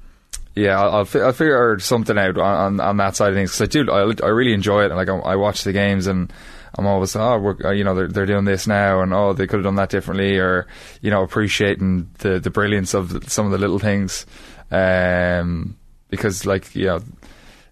yeah, 0.55 0.79
I'll, 0.81 0.95
I'll, 0.95 1.05
fi- 1.05 1.19
I'll 1.19 1.33
figure 1.33 1.77
something 1.79 2.17
out 2.17 2.37
on, 2.37 2.79
on, 2.79 2.97
that 2.97 3.15
side 3.15 3.29
of 3.29 3.35
things 3.35 3.51
because 3.51 3.61
I 3.61 3.65
do 3.67 3.91
I, 3.91 4.25
I 4.25 4.29
really 4.29 4.53
enjoy 4.53 4.83
it. 4.83 4.91
And 4.91 4.95
like 4.95 5.09
I, 5.09 5.17
I 5.17 5.35
watch 5.35 5.63
the 5.63 5.73
games 5.73 6.07
and. 6.07 6.31
I'm 6.79 6.85
always 6.85 7.15
oh 7.15 7.39
we're 7.39 7.55
uh, 7.65 7.71
you 7.71 7.83
know 7.83 7.95
they're 7.95 8.07
they're 8.07 8.27
doing 8.27 8.45
this 8.45 8.67
now 8.67 9.01
and 9.01 9.11
oh 9.11 9.33
they 9.33 9.47
could 9.47 9.55
have 9.55 9.63
done 9.63 9.77
that 9.77 9.89
differently 9.89 10.37
or 10.37 10.67
you 11.01 11.09
know 11.09 11.23
appreciating 11.23 12.11
the 12.19 12.39
the 12.39 12.51
brilliance 12.51 12.93
of 12.93 13.09
the, 13.09 13.29
some 13.29 13.47
of 13.47 13.51
the 13.51 13.57
little 13.57 13.79
things 13.79 14.27
um, 14.69 15.75
because 16.09 16.45
like 16.45 16.75
you 16.75 16.85
know 16.85 17.01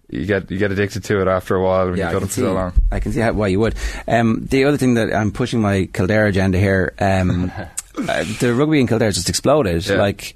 you 0.08 0.24
get 0.26 0.50
you 0.50 0.58
get 0.58 0.70
addicted 0.72 1.04
to 1.04 1.20
it 1.20 1.28
after 1.28 1.54
a 1.56 1.62
while 1.62 1.86
when 1.90 1.96
Yeah, 1.98 2.12
done 2.12 2.20
can 2.20 2.22
it 2.24 2.26
for 2.26 2.32
see. 2.34 2.40
so 2.42 2.52
long. 2.54 2.72
I 2.92 3.00
can 3.00 3.12
see 3.12 3.20
how, 3.20 3.32
why 3.32 3.48
you 3.48 3.60
would. 3.60 3.74
Um, 4.06 4.46
the 4.48 4.64
other 4.64 4.76
thing 4.76 4.94
that 4.94 5.12
I'm 5.14 5.32
pushing 5.32 5.60
my 5.60 5.86
Kildare 5.92 6.26
agenda 6.26 6.58
here, 6.58 6.94
um, 7.00 7.50
uh, 7.98 8.24
the 8.40 8.54
rugby 8.54 8.80
in 8.80 8.86
Kildare 8.86 9.10
just 9.10 9.28
exploded. 9.28 9.86
Yeah. 9.86 9.96
Like, 9.96 10.34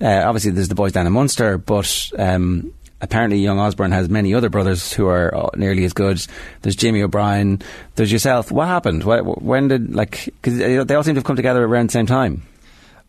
uh, 0.00 0.22
obviously 0.24 0.52
there's 0.52 0.68
the 0.68 0.74
boys 0.74 0.92
down 0.92 1.06
in 1.06 1.12
Munster, 1.12 1.58
but 1.58 2.10
um, 2.18 2.72
apparently 3.00 3.38
young 3.38 3.58
Osborne 3.58 3.92
has 3.92 4.08
many 4.08 4.32
other 4.34 4.48
brothers 4.48 4.92
who 4.92 5.06
are 5.08 5.34
uh, 5.34 5.50
nearly 5.56 5.84
as 5.84 5.92
good. 5.92 6.24
There's 6.62 6.76
Jimmy 6.76 7.02
O'Brien. 7.02 7.60
There's 7.96 8.10
yourself. 8.10 8.50
What 8.50 8.66
happened? 8.68 9.02
Wh- 9.02 9.42
When 9.42 9.68
did 9.68 9.94
like? 9.94 10.24
Because 10.40 10.56
they 10.58 10.94
all 10.94 11.02
seem 11.02 11.14
to 11.14 11.18
have 11.18 11.24
come 11.24 11.36
together 11.36 11.62
around 11.64 11.88
the 11.90 11.92
same 11.92 12.06
time. 12.06 12.42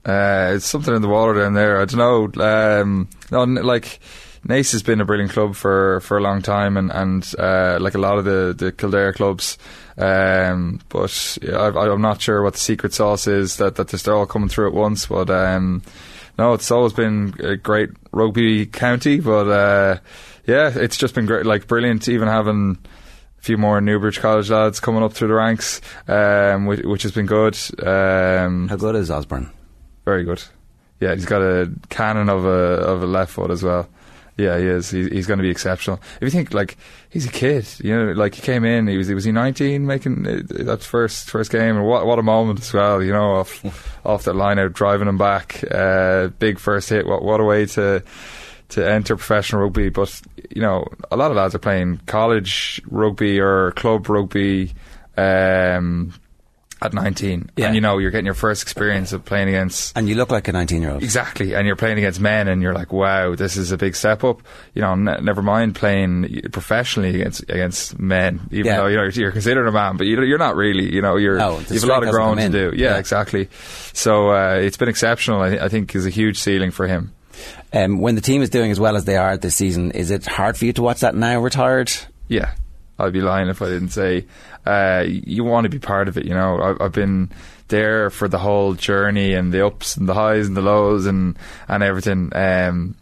Uh, 0.05 0.51
it's 0.55 0.65
something 0.65 0.93
in 0.93 1.01
the 1.01 1.07
water 1.07 1.39
down 1.39 1.53
there. 1.53 1.79
I 1.79 1.85
don't 1.85 2.35
know. 2.37 2.81
Um, 2.81 3.07
no, 3.31 3.43
like 3.45 3.99
Naas 4.47 4.73
has 4.73 4.83
been 4.83 4.99
a 4.99 5.05
brilliant 5.05 5.31
club 5.31 5.55
for, 5.55 6.01
for 6.01 6.17
a 6.17 6.21
long 6.21 6.41
time, 6.41 6.75
and 6.75 6.91
and 6.91 7.33
uh, 7.39 7.77
like 7.79 7.95
a 7.95 7.99
lot 7.99 8.17
of 8.17 8.25
the, 8.25 8.53
the 8.57 8.71
Kildare 8.71 9.13
clubs. 9.13 9.57
Um, 9.97 10.81
but 10.89 11.37
yeah, 11.41 11.57
I, 11.57 11.91
I'm 11.91 12.01
not 12.01 12.21
sure 12.21 12.41
what 12.41 12.53
the 12.53 12.59
secret 12.59 12.93
sauce 12.93 13.27
is 13.27 13.57
that 13.57 13.75
that 13.75 13.87
they're 13.87 14.13
all 14.13 14.25
coming 14.25 14.49
through 14.49 14.67
at 14.67 14.73
once. 14.73 15.05
But 15.05 15.29
um, 15.29 15.81
no, 16.37 16.53
it's 16.53 16.71
always 16.71 16.93
been 16.93 17.35
a 17.39 17.55
great 17.55 17.89
rugby 18.11 18.65
county. 18.65 19.19
But 19.19 19.47
uh, 19.47 19.99
yeah, 20.45 20.71
it's 20.75 20.97
just 20.97 21.15
been 21.15 21.25
great, 21.25 21.45
like 21.45 21.67
brilliant. 21.67 22.09
Even 22.09 22.27
having 22.27 22.77
a 23.39 23.41
few 23.41 23.57
more 23.57 23.79
Newbridge 23.79 24.19
College 24.19 24.49
lads 24.49 24.79
coming 24.79 25.03
up 25.03 25.13
through 25.13 25.29
the 25.29 25.35
ranks, 25.35 25.79
um, 26.07 26.65
which, 26.65 26.81
which 26.81 27.03
has 27.03 27.11
been 27.13 27.27
good. 27.27 27.55
Um, 27.81 28.67
How 28.67 28.75
good 28.75 28.95
is 28.95 29.09
Osborne? 29.09 29.51
very 30.05 30.25
good. 30.25 30.43
Yeah, 30.99 31.13
he's 31.15 31.25
got 31.25 31.41
a 31.41 31.71
cannon 31.89 32.29
of 32.29 32.45
a 32.45 32.49
of 32.49 33.03
a 33.03 33.05
left 33.05 33.31
foot 33.31 33.51
as 33.51 33.63
well. 33.63 33.87
Yeah, 34.37 34.57
he 34.57 34.65
is. 34.65 34.89
He, 34.89 35.09
he's 35.09 35.27
going 35.27 35.37
to 35.37 35.43
be 35.43 35.49
exceptional. 35.49 36.01
If 36.15 36.21
you 36.21 36.29
think 36.31 36.53
like 36.53 36.77
he's 37.09 37.27
a 37.27 37.31
kid, 37.31 37.67
you 37.79 37.95
know, 37.95 38.11
like 38.13 38.33
he 38.33 38.41
came 38.41 38.65
in, 38.65 38.87
he 38.87 38.97
was 38.97 39.07
he 39.07 39.13
was 39.13 39.23
he 39.23 39.31
nineteen 39.31 39.85
making 39.85 40.25
uh, 40.25 40.41
that 40.63 40.81
first 40.81 41.29
first 41.29 41.51
game, 41.51 41.77
and 41.77 41.85
what 41.85 42.07
what 42.07 42.17
a 42.17 42.23
moment 42.23 42.59
as 42.59 42.73
well, 42.73 43.03
you 43.03 43.13
know, 43.13 43.35
off 43.35 43.99
off 44.05 44.23
that 44.23 44.35
line 44.35 44.57
out 44.57 44.73
driving 44.73 45.07
him 45.07 45.17
back, 45.19 45.63
uh, 45.71 46.27
big 46.39 46.57
first 46.57 46.89
hit. 46.89 47.05
What 47.05 47.23
what 47.23 47.41
a 47.41 47.43
way 47.43 47.67
to 47.67 48.03
to 48.69 48.89
enter 48.89 49.15
professional 49.15 49.61
rugby. 49.61 49.89
But 49.89 50.19
you 50.49 50.61
know, 50.61 50.87
a 51.11 51.15
lot 51.15 51.29
of 51.29 51.37
lads 51.37 51.53
are 51.53 51.59
playing 51.59 52.01
college 52.07 52.81
rugby 52.87 53.39
or 53.39 53.71
club 53.73 54.09
rugby. 54.09 54.73
Um, 55.15 56.13
at 56.83 56.93
19 56.93 57.49
Yeah. 57.55 57.65
and 57.67 57.75
you 57.75 57.81
know 57.81 57.97
you're 57.97 58.11
getting 58.11 58.25
your 58.25 58.33
first 58.35 58.61
experience 58.63 59.13
of 59.13 59.23
playing 59.25 59.47
against 59.47 59.97
And 59.97 60.07
you 60.09 60.15
look 60.15 60.31
like 60.31 60.47
a 60.47 60.51
19 60.51 60.81
year 60.81 60.91
old. 60.91 61.03
Exactly, 61.03 61.53
and 61.55 61.65
you're 61.65 61.75
playing 61.75 61.97
against 61.97 62.19
men, 62.19 62.47
and 62.47 62.61
you're 62.61 62.73
like, 62.73 62.91
"Wow, 62.91 63.35
this 63.35 63.57
is 63.57 63.71
a 63.71 63.77
big 63.77 63.95
step 63.95 64.23
up." 64.23 64.41
You 64.73 64.81
know, 64.81 64.95
ne- 64.95 65.21
never 65.21 65.41
mind 65.41 65.75
playing 65.75 66.41
professionally 66.51 67.15
against 67.21 67.41
against 67.49 67.97
men, 67.99 68.41
even 68.51 68.65
Yeah. 68.65 68.77
though 68.77 68.87
you're, 68.87 69.09
you're 69.09 69.31
considered 69.31 69.67
a 69.67 69.71
man, 69.71 69.97
but 69.97 70.07
you- 70.07 70.21
you're 70.23 70.37
not 70.37 70.55
really. 70.55 70.93
You 70.93 71.01
know, 71.01 71.15
you're 71.17 71.37
No, 71.37 71.59
the 71.59 71.73
you 71.73 71.79
have 71.79 71.89
a 71.89 71.93
lot 71.93 72.03
of 72.03 72.09
growing 72.09 72.37
to 72.37 72.49
do. 72.49 72.71
Yeah, 72.75 72.91
Yeah. 72.91 72.97
exactly. 72.97 73.49
So 73.93 74.29
uh, 74.31 74.55
it's 74.61 74.77
been 74.77 74.89
exceptional. 74.89 75.41
I, 75.41 75.57
I 75.65 75.69
think 75.69 75.95
is 75.95 76.05
a 76.05 76.09
huge 76.09 76.37
ceiling 76.39 76.71
for 76.71 76.87
him. 76.87 77.11
Um, 77.73 77.99
when 77.99 78.15
the 78.15 78.21
team 78.21 78.41
is 78.43 78.49
doing 78.51 78.69
as 78.71 78.79
well 78.79 78.95
as 78.95 79.05
they 79.05 79.17
are 79.17 79.37
this 79.37 79.55
season, 79.55 79.91
is 79.91 80.11
it 80.11 80.25
hard 80.27 80.55
for 80.57 80.65
you 80.65 80.73
to 80.73 80.81
watch 80.83 80.99
that 80.99 81.15
now 81.15 81.39
retired? 81.39 81.91
Yeah, 82.27 82.51
I'd 82.99 83.13
be 83.13 83.21
lying 83.21 83.49
if 83.49 83.61
I 83.61 83.69
didn't 83.69 83.89
say 83.89 84.25
uh, 84.65 85.03
you 85.07 85.43
want 85.43 85.65
to 85.65 85.69
be 85.69 85.79
part 85.79 86.07
of 86.07 86.17
it. 86.17 86.25
You 86.25 86.33
know, 86.33 86.61
I've, 86.61 86.81
I've 86.81 86.91
been 86.91 87.31
there 87.67 88.09
for 88.09 88.27
the 88.27 88.37
whole 88.37 88.73
journey 88.73 89.33
and 89.33 89.51
the 89.51 89.65
ups 89.65 89.97
and 89.97 90.07
the 90.07 90.13
highs 90.13 90.47
and 90.47 90.55
the 90.55 90.61
lows 90.61 91.05
and 91.05 91.37
and 91.67 91.83
everything. 91.83 92.31
Um, 92.35 92.95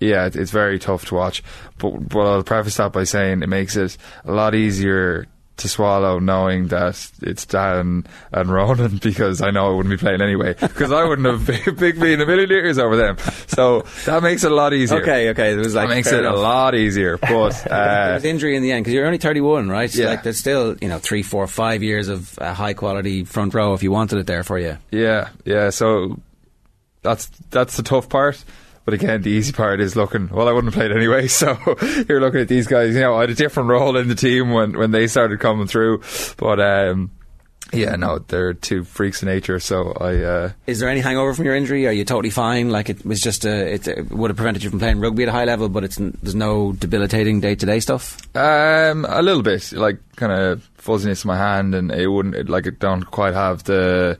yeah, 0.00 0.26
it, 0.26 0.36
it's 0.36 0.50
very 0.50 0.78
tough 0.78 1.06
to 1.06 1.14
watch. 1.14 1.42
But 1.78 2.08
but 2.08 2.20
I'll 2.20 2.42
preface 2.42 2.76
that 2.76 2.92
by 2.92 3.04
saying 3.04 3.42
it 3.42 3.48
makes 3.48 3.76
it 3.76 3.96
a 4.24 4.32
lot 4.32 4.54
easier 4.54 5.26
to 5.58 5.68
swallow 5.68 6.18
knowing 6.18 6.68
that 6.68 7.10
it's 7.22 7.46
Dan 7.46 8.06
and 8.32 8.50
Ronan 8.50 8.96
because 9.02 9.42
I 9.42 9.50
know 9.50 9.72
I 9.72 9.76
wouldn't 9.76 9.90
be 9.90 9.96
playing 9.96 10.22
anyway 10.22 10.54
because 10.54 10.92
I 10.92 11.04
wouldn't 11.04 11.26
have 11.26 11.76
picked 11.78 11.98
me 11.98 12.12
in 12.12 12.20
a 12.20 12.26
million 12.26 12.50
years 12.50 12.78
over 12.78 12.96
them. 12.96 13.18
So 13.46 13.82
that 14.06 14.22
makes 14.22 14.44
it 14.44 14.52
a 14.52 14.54
lot 14.54 14.72
easier. 14.72 15.00
Okay, 15.02 15.30
okay. 15.30 15.52
It 15.52 15.56
was 15.56 15.74
like 15.74 15.88
that 15.88 15.94
makes 15.94 16.10
it 16.10 16.24
a 16.24 16.34
lot 16.34 16.74
easier. 16.74 17.18
But 17.28 17.62
there 17.68 18.12
uh, 18.12 18.14
was 18.14 18.24
injury 18.24 18.56
in 18.56 18.62
the 18.62 18.72
end 18.72 18.84
because 18.84 18.94
you're 18.94 19.04
only 19.04 19.18
31, 19.18 19.68
right? 19.68 19.94
Yeah. 19.94 20.06
Like 20.06 20.22
there's 20.22 20.38
still 20.38 20.76
you 20.80 20.88
know 20.88 20.98
three, 20.98 21.22
four, 21.22 21.46
five 21.46 21.82
years 21.82 22.08
of 22.08 22.38
uh, 22.38 22.54
high 22.54 22.74
quality 22.74 23.24
front 23.24 23.54
row 23.54 23.74
if 23.74 23.82
you 23.82 23.92
wanted 23.92 24.18
it 24.18 24.26
there 24.26 24.42
for 24.42 24.58
you. 24.58 24.78
Yeah, 24.90 25.28
yeah. 25.44 25.70
So 25.70 26.18
that's 27.02 27.26
that's 27.50 27.76
the 27.76 27.82
tough 27.82 28.08
part. 28.08 28.42
But 28.88 28.94
again, 28.94 29.20
the 29.20 29.28
easy 29.28 29.52
part 29.52 29.82
is 29.82 29.96
looking. 29.96 30.30
Well, 30.30 30.48
I 30.48 30.52
wouldn't 30.52 30.72
have 30.72 30.80
played 30.80 30.96
anyway, 30.96 31.26
so 31.28 31.58
you're 32.08 32.22
looking 32.22 32.40
at 32.40 32.48
these 32.48 32.66
guys. 32.66 32.94
You 32.94 33.02
know, 33.02 33.16
I 33.16 33.20
had 33.20 33.28
a 33.28 33.34
different 33.34 33.68
role 33.68 33.98
in 33.98 34.08
the 34.08 34.14
team 34.14 34.50
when 34.50 34.78
when 34.78 34.92
they 34.92 35.06
started 35.08 35.40
coming 35.40 35.66
through. 35.66 36.00
But 36.38 36.58
um, 36.58 37.10
yeah, 37.70 37.96
no, 37.96 38.20
they're 38.20 38.54
two 38.54 38.84
freaks 38.84 39.20
of 39.20 39.28
nature. 39.28 39.60
So 39.60 39.92
I 39.92 40.16
uh, 40.22 40.52
Is 40.66 40.78
there 40.80 40.88
any 40.88 41.00
hangover 41.00 41.34
from 41.34 41.44
your 41.44 41.54
injury? 41.54 41.86
Are 41.86 41.92
you 41.92 42.06
totally 42.06 42.30
fine? 42.30 42.70
Like 42.70 42.88
it 42.88 43.04
was 43.04 43.20
just 43.20 43.44
a, 43.44 43.74
it, 43.74 43.86
it 43.88 44.10
would 44.10 44.30
have 44.30 44.38
prevented 44.38 44.64
you 44.64 44.70
from 44.70 44.78
playing 44.78 45.00
rugby 45.00 45.24
at 45.24 45.28
a 45.28 45.32
high 45.32 45.44
level, 45.44 45.68
but 45.68 45.84
it's 45.84 45.96
there's 45.96 46.34
no 46.34 46.72
debilitating 46.72 47.40
day 47.42 47.56
to 47.56 47.66
day 47.66 47.80
stuff. 47.80 48.16
Um, 48.34 49.04
a 49.06 49.20
little 49.20 49.42
bit, 49.42 49.70
like 49.72 49.98
kind 50.16 50.32
of 50.32 50.66
fuzziness 50.76 51.24
in 51.24 51.28
my 51.28 51.36
hand, 51.36 51.74
and 51.74 51.92
it 51.92 52.08
wouldn't 52.08 52.36
it, 52.36 52.48
like 52.48 52.64
it 52.64 52.78
don't 52.78 53.04
quite 53.04 53.34
have 53.34 53.64
the 53.64 54.18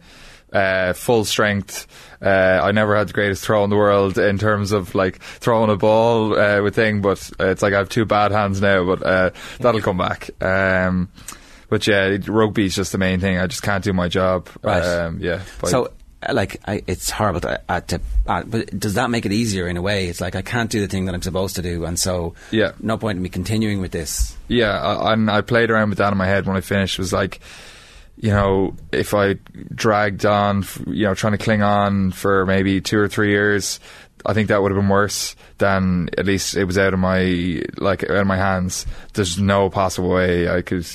uh, 0.53 0.93
full 0.93 1.25
strength. 1.25 1.87
Uh, 2.21 2.61
I 2.63 2.73
never 2.73 2.97
had 2.97 3.09
the 3.09 3.13
greatest 3.13 3.45
throw 3.45 3.65
in 3.65 3.71
the 3.71 3.77
world 3.77 4.19
in 4.19 4.39
terms 4.39 4.73
of 4.73 4.95
like 4.95 5.21
throwing 5.21 5.71
a 5.71 5.77
ball 5.77 6.39
uh, 6.39 6.63
with 6.63 6.75
thing, 6.75 7.01
but 7.01 7.31
it's 7.39 7.63
like 7.63 7.75
I 7.75 7.79
have 7.79 7.89
two 7.89 8.05
bad 8.05 8.33
hands 8.33 8.61
now, 8.61 8.85
but 8.85 9.03
uh, 9.05 9.31
that'll 9.61 9.81
come 9.83 9.99
back. 9.99 10.31
Um, 10.43 11.11
but 11.69 11.87
yeah, 11.87 12.17
rugby's 12.27 12.75
just 12.75 12.93
the 12.93 12.99
main 12.99 13.21
thing. 13.21 13.39
I 13.39 13.47
just 13.47 13.63
can't 13.63 13.85
do 13.85 13.93
my 13.93 14.09
job. 14.09 14.49
Right. 14.63 14.83
Um, 14.83 15.19
yeah. 15.21 15.43
So, 15.65 15.93
uh, 16.27 16.33
like, 16.33 16.61
I, 16.67 16.83
it's 16.87 17.11
horrible 17.11 17.41
to, 17.43 17.61
uh, 17.69 17.81
to 17.83 18.01
uh, 18.27 18.43
but 18.45 18.77
does 18.81 18.95
that 18.95 19.11
make 19.11 19.27
it 19.27 19.33
easier 19.33 19.69
in 19.69 19.77
a 19.77 19.83
way? 19.83 20.09
It's 20.09 20.21
like 20.21 20.35
I 20.35 20.43
can't 20.43 20.71
do 20.71 20.81
the 20.81 20.89
thing 20.89 21.05
that 21.05 21.15
I'm 21.15 21.23
supposed 21.23 21.57
to 21.57 21.63
do, 21.63 21.85
and 21.85 21.99
so 21.99 22.35
Yeah. 22.51 22.73
no 22.81 22.97
point 22.99 23.17
in 23.17 23.23
me 23.23 23.29
continuing 23.29 23.81
with 23.81 23.93
this. 23.93 24.35
Yeah, 24.49 24.81
I, 24.81 25.13
and 25.13 25.31
I 25.31 25.43
played 25.43 25.71
around 25.71 25.91
with 25.91 25.99
that 25.99 26.11
in 26.11 26.19
my 26.19 26.27
head 26.27 26.47
when 26.47 26.57
I 26.57 26.63
finished. 26.63 26.99
It 26.99 27.03
was 27.03 27.13
like, 27.13 27.39
you 28.21 28.31
know, 28.31 28.75
if 28.93 29.15
I 29.15 29.35
dragged 29.75 30.27
on, 30.27 30.65
you 30.87 31.05
know, 31.05 31.15
trying 31.15 31.33
to 31.33 31.39
cling 31.39 31.63
on 31.63 32.11
for 32.11 32.45
maybe 32.47 32.81
two 32.81 32.99
or 32.99 33.09
three 33.09 33.31
years, 33.31 33.79
I 34.27 34.35
think 34.35 34.49
that 34.49 34.61
would 34.61 34.73
have 34.73 34.81
been 34.81 34.89
worse 34.89 35.37
than 35.59 36.11
at 36.19 36.27
least 36.27 36.57
it 36.57 36.65
was 36.65 36.79
out 36.79 36.95
of 36.95 37.01
my 37.01 37.63
like 37.77 38.03
out 38.05 38.17
of 38.17 38.27
my 38.27 38.37
hands. 38.37 38.87
There's 39.15 39.39
no 39.39 39.71
possible 39.71 40.11
way 40.11 40.49
I 40.49 40.63
could 40.63 40.87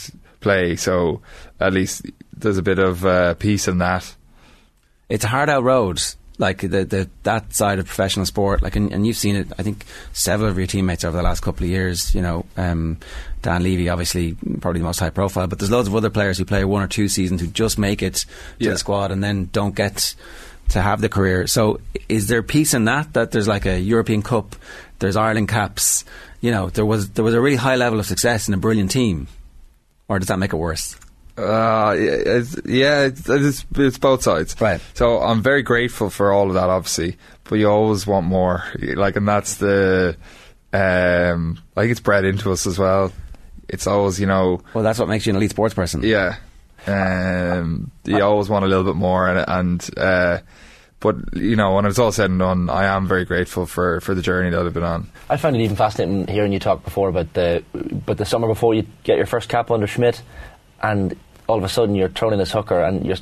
play, 0.42 0.76
so 0.76 1.22
at 1.60 1.74
least 1.74 2.06
there's 2.36 2.58
a 2.58 2.64
bit 2.64 2.80
of 2.80 3.06
uh, 3.06 3.36
peace 3.36 3.68
in 3.68 3.78
that. 3.78 4.16
It's 5.08 5.24
a 5.24 5.30
hard 5.30 5.50
out 5.50 5.64
road, 5.64 6.02
like 6.38 6.62
the, 6.62 6.84
the 6.86 7.10
that 7.24 7.54
side 7.54 7.80
of 7.80 7.86
professional 7.86 8.26
sport. 8.26 8.62
Like, 8.62 8.76
and, 8.76 8.92
and 8.92 9.06
you've 9.06 9.18
seen 9.18 9.36
it. 9.36 9.48
I 9.58 9.64
think 9.64 9.86
several 10.14 10.50
of 10.50 10.58
your 10.58 10.68
teammates 10.68 11.04
over 11.04 11.16
the 11.16 11.24
last 11.24 11.42
couple 11.42 11.64
of 11.66 11.70
years. 11.70 12.14
You 12.16 12.22
know, 12.22 12.46
um, 12.58 12.98
Dan 13.42 13.62
Leavy, 13.64 13.92
obviously, 13.92 14.36
probably 14.62 14.80
the 14.80 14.86
most 14.86 15.00
high 15.00 15.10
profile, 15.12 15.48
but 15.48 15.60
there's 15.60 15.72
loads 15.72 15.88
of 15.88 15.96
other 15.96 16.10
players 16.10 16.38
who 16.38 16.46
play 16.46 16.64
one 16.66 16.82
or 16.82 16.88
two 16.88 17.08
seasons 17.08 17.42
who 17.42 17.48
just 17.48 17.78
make 17.78 18.02
it 18.02 18.16
to 18.16 18.26
Yeah. 18.60 18.72
the 18.72 18.78
squad 18.78 19.12
and 19.12 19.24
then 19.24 19.50
don't 19.52 19.76
get 19.76 20.16
to 20.70 20.82
have 20.82 21.02
the 21.02 21.10
career. 21.10 21.46
So, 21.46 21.82
is 22.10 22.28
there 22.28 22.42
peace 22.42 22.74
in 22.74 22.86
that? 22.86 23.14
That 23.14 23.32
there's 23.32 23.48
like 23.48 23.66
a 23.66 23.80
European 23.80 24.22
Cup, 24.24 24.56
there's 25.00 25.16
Ireland 25.18 25.50
caps. 25.50 26.04
You 26.42 26.52
know, 26.52 26.70
there 26.70 26.86
was 26.86 27.10
there 27.12 27.24
was 27.24 27.34
a 27.36 27.42
really 27.42 27.58
high 27.58 27.76
level 27.76 28.00
of 28.00 28.06
success 28.06 28.48
in 28.48 28.54
a 28.54 28.58
brilliant 28.58 28.92
team, 28.92 29.28
or 30.08 30.20
does 30.20 30.30
that 30.30 30.40
make 30.40 30.52
it 30.54 30.58
worse? 30.58 30.96
Uh, 31.38 31.96
it's, 31.98 32.56
yeah, 32.66 33.06
it's, 33.06 33.28
it's, 33.28 33.66
it's 33.76 33.98
both 33.98 34.22
sides. 34.22 34.56
Right. 34.62 34.80
So 34.94 35.20
I'm 35.20 35.42
very 35.42 35.64
grateful 35.64 36.10
for 36.10 36.32
all 36.32 36.48
of 36.48 36.54
that, 36.54 36.70
obviously, 36.70 37.18
but 37.46 37.56
you 37.56 37.70
always 37.70 38.06
want 38.06 38.28
more. 38.28 38.64
Like, 38.80 39.16
and 39.16 39.28
that's 39.28 39.56
the, 39.56 40.16
um, 40.72 41.60
think 41.76 41.92
it's 41.92 42.00
bred 42.00 42.26
into 42.26 42.52
us 42.52 42.68
as 42.68 42.78
well. 42.78 43.12
It's 43.68 43.88
always, 43.88 44.20
you 44.20 44.28
know, 44.28 44.62
Well, 44.74 44.84
that's 44.84 45.00
what 45.00 45.08
makes 45.08 45.26
you 45.26 45.32
an 45.32 45.38
elite 45.38 45.52
sports 45.52 45.74
person. 45.74 46.04
yeah, 46.04 46.36
um, 46.86 47.92
you 48.04 48.22
always 48.22 48.50
want 48.50 48.66
a 48.66 48.68
little 48.68 48.84
bit 48.84 48.96
more, 48.96 49.28
and, 49.28 49.46
and 49.48 49.90
uh, 49.98 50.40
but 51.00 51.16
you 51.34 51.56
know, 51.56 51.76
when 51.76 51.86
it's 51.86 51.98
all 51.98 52.12
said 52.12 52.30
and 52.30 52.40
done, 52.40 52.70
I 52.70 52.86
am 52.86 53.08
very 53.08 53.26
grateful 53.26 53.66
for 53.66 54.02
for 54.02 54.14
the 54.14 54.22
journey 54.22 54.50
that 54.50 54.60
I've 54.66 54.74
been 54.74 54.84
on. 54.84 55.10
I 55.30 55.38
found 55.38 55.56
it 55.56 55.62
even 55.62 55.76
fascinating 55.76 56.28
hearing 56.28 56.52
you 56.54 56.60
talk 56.60 56.84
before 56.84 57.10
about 57.10 57.34
the 57.34 57.64
but 58.06 58.18
the 58.18 58.26
summer 58.26 58.48
before 58.48 58.74
you 58.74 58.86
get 59.04 59.18
your 59.18 59.26
first 59.26 59.50
cap 59.50 59.72
under 59.72 59.88
Schmidt, 59.88 60.22
and 60.82 61.16
all 61.48 61.58
of 61.58 61.64
a 61.64 61.70
sudden 61.70 61.96
you're 61.96 62.10
throwing 62.10 62.38
this 62.38 62.52
hooker 62.52 62.82
and 62.82 63.06
you're 63.06 63.18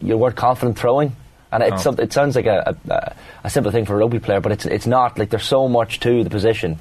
you 0.00 0.16
weren't 0.18 0.36
confident 0.36 0.78
throwing, 0.78 1.14
and 1.50 1.62
it's 1.62 1.86
Oh. 1.86 1.92
it 1.98 2.12
sounds 2.12 2.36
like 2.36 2.46
a, 2.46 2.76
a 2.88 3.14
a 3.44 3.50
simple 3.50 3.70
thing 3.72 3.84
for 3.84 3.94
a 3.94 3.98
rugby 3.98 4.18
player, 4.18 4.40
but 4.40 4.52
it's 4.52 4.66
it's 4.66 4.86
not. 4.86 5.18
Like 5.18 5.30
there's 5.30 5.44
so 5.44 5.68
much 5.68 6.00
to 6.00 6.24
the 6.24 6.30
position 6.30 6.78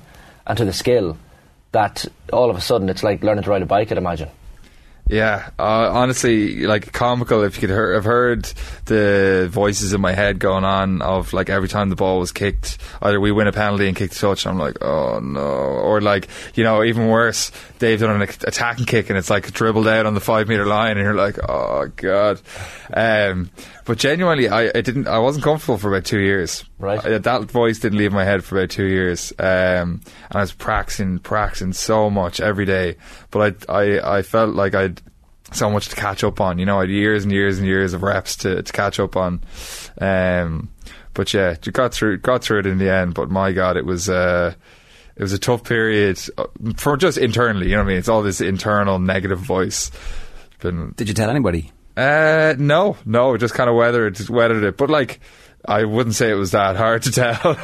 and 0.47 0.57
to 0.57 0.65
the 0.65 0.73
skill 0.73 1.17
that 1.71 2.05
all 2.33 2.49
of 2.49 2.57
a 2.57 2.61
sudden 2.61 2.89
it's 2.89 3.03
like 3.03 3.23
learning 3.23 3.43
to 3.43 3.49
ride 3.49 3.61
a 3.61 3.65
bike. 3.65 3.91
I'd 3.91 3.97
imagine. 3.97 4.29
Yeah, 5.11 5.49
uh, 5.59 5.89
honestly, 5.91 6.65
like 6.65 6.93
comical. 6.93 7.43
If 7.43 7.55
you 7.57 7.59
could 7.59 7.69
hear, 7.69 7.95
have 7.95 8.05
heard 8.05 8.45
the 8.85 9.49
voices 9.51 9.91
in 9.91 9.99
my 9.99 10.13
head 10.13 10.39
going 10.39 10.63
on 10.63 11.01
of 11.01 11.33
like 11.33 11.49
every 11.49 11.67
time 11.67 11.89
the 11.89 11.97
ball 11.97 12.17
was 12.17 12.31
kicked, 12.31 12.77
either 13.01 13.19
we 13.19 13.33
win 13.33 13.45
a 13.45 13.51
penalty 13.51 13.89
and 13.89 13.97
kick 13.97 14.11
the 14.11 14.15
touch, 14.15 14.45
and 14.45 14.53
I'm 14.53 14.57
like, 14.57 14.81
oh 14.81 15.19
no, 15.19 15.41
or 15.41 15.99
like 15.99 16.29
you 16.53 16.63
know, 16.63 16.81
even 16.81 17.09
worse, 17.09 17.51
they've 17.79 17.99
done 17.99 18.21
an 18.21 18.29
attacking 18.47 18.85
kick 18.85 19.09
and 19.09 19.19
it's 19.19 19.29
like 19.29 19.51
dribbled 19.51 19.85
out 19.85 20.05
on 20.05 20.13
the 20.13 20.21
five 20.21 20.47
meter 20.47 20.65
line, 20.65 20.91
and 20.91 21.01
you're 21.01 21.13
like, 21.13 21.37
oh 21.49 21.91
god. 21.97 22.39
Um, 22.93 23.51
but 23.83 23.97
genuinely, 23.97 24.47
I, 24.47 24.67
I 24.67 24.79
didn't, 24.79 25.09
I 25.09 25.19
wasn't 25.19 25.43
comfortable 25.43 25.77
for 25.77 25.89
about 25.89 26.05
two 26.05 26.19
years. 26.19 26.63
Right. 26.81 27.03
I- 27.05 27.17
that 27.17 27.43
voice 27.51 27.79
didn't 27.79 27.99
leave 27.99 28.11
my 28.11 28.25
head 28.25 28.43
for 28.43 28.57
about 28.57 28.71
two 28.71 28.85
years, 28.85 29.31
um, 29.39 30.01
and 30.29 30.31
I 30.31 30.41
was 30.41 30.51
practicing, 30.51 31.19
practicing 31.19 31.73
so 31.73 32.09
much 32.09 32.39
every 32.41 32.65
day. 32.65 32.97
But 33.29 33.65
I, 33.69 33.73
I, 33.73 34.17
I 34.17 34.21
felt 34.23 34.55
like 34.55 34.75
I'd 34.75 35.01
so 35.53 35.69
much 35.69 35.89
to 35.89 35.95
catch 35.95 36.23
up 36.23 36.41
on. 36.41 36.59
You 36.59 36.65
know, 36.65 36.77
I 36.79 36.81
had 36.81 36.89
years 36.89 37.23
and 37.23 37.31
years 37.31 37.57
and 37.59 37.67
years 37.67 37.93
of 37.93 38.03
reps 38.03 38.35
to, 38.37 38.61
to 38.63 38.73
catch 38.73 38.99
up 38.99 39.15
on. 39.15 39.41
Um, 39.99 40.69
but 41.13 41.33
yeah, 41.33 41.55
you 41.63 41.71
got 41.71 41.93
through, 41.93 42.17
got 42.19 42.41
through 42.43 42.59
it 42.59 42.65
in 42.65 42.77
the 42.77 42.89
end. 42.89 43.13
But 43.13 43.29
my 43.29 43.51
God, 43.51 43.77
it 43.77 43.85
was. 43.85 44.09
Uh, 44.09 44.53
it 45.13 45.21
was 45.21 45.33
a 45.33 45.37
tough 45.37 45.65
period 45.65 46.19
uh, 46.37 46.45
for 46.77 46.95
just 46.97 47.17
internally. 47.17 47.67
You 47.67 47.73
know 47.73 47.79
what 47.79 47.87
I 47.87 47.87
mean? 47.89 47.97
It's 47.97 48.07
all 48.07 48.23
this 48.23 48.41
internal 48.41 48.97
negative 48.97 49.39
voice. 49.39 49.91
Been 50.61 50.93
Did 50.95 51.09
you 51.09 51.13
tell 51.13 51.29
anybody? 51.29 51.71
Uh, 51.97 52.55
no, 52.57 52.97
no, 53.05 53.37
just 53.37 53.53
kind 53.53 53.69
of 53.69 53.75
weathered, 53.75 54.15
just 54.15 54.29
weathered 54.29 54.63
it. 54.63 54.77
But 54.77 54.89
like, 54.89 55.19
I 55.65 55.83
wouldn't 55.83 56.15
say 56.15 56.31
it 56.31 56.35
was 56.35 56.51
that 56.51 56.75
hard 56.75 57.03
to 57.03 57.11
tell. 57.11 57.55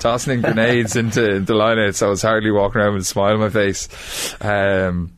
Tossing 0.00 0.42
grenades 0.42 0.96
into 0.96 1.40
the 1.40 1.54
line 1.54 1.78
out, 1.78 1.94
so 1.94 2.08
I 2.08 2.10
was 2.10 2.22
hardly 2.22 2.50
walking 2.50 2.80
around 2.80 2.94
with 2.94 3.02
a 3.02 3.06
smile 3.06 3.34
on 3.34 3.40
my 3.40 3.48
face. 3.48 3.88
Um, 4.40 5.12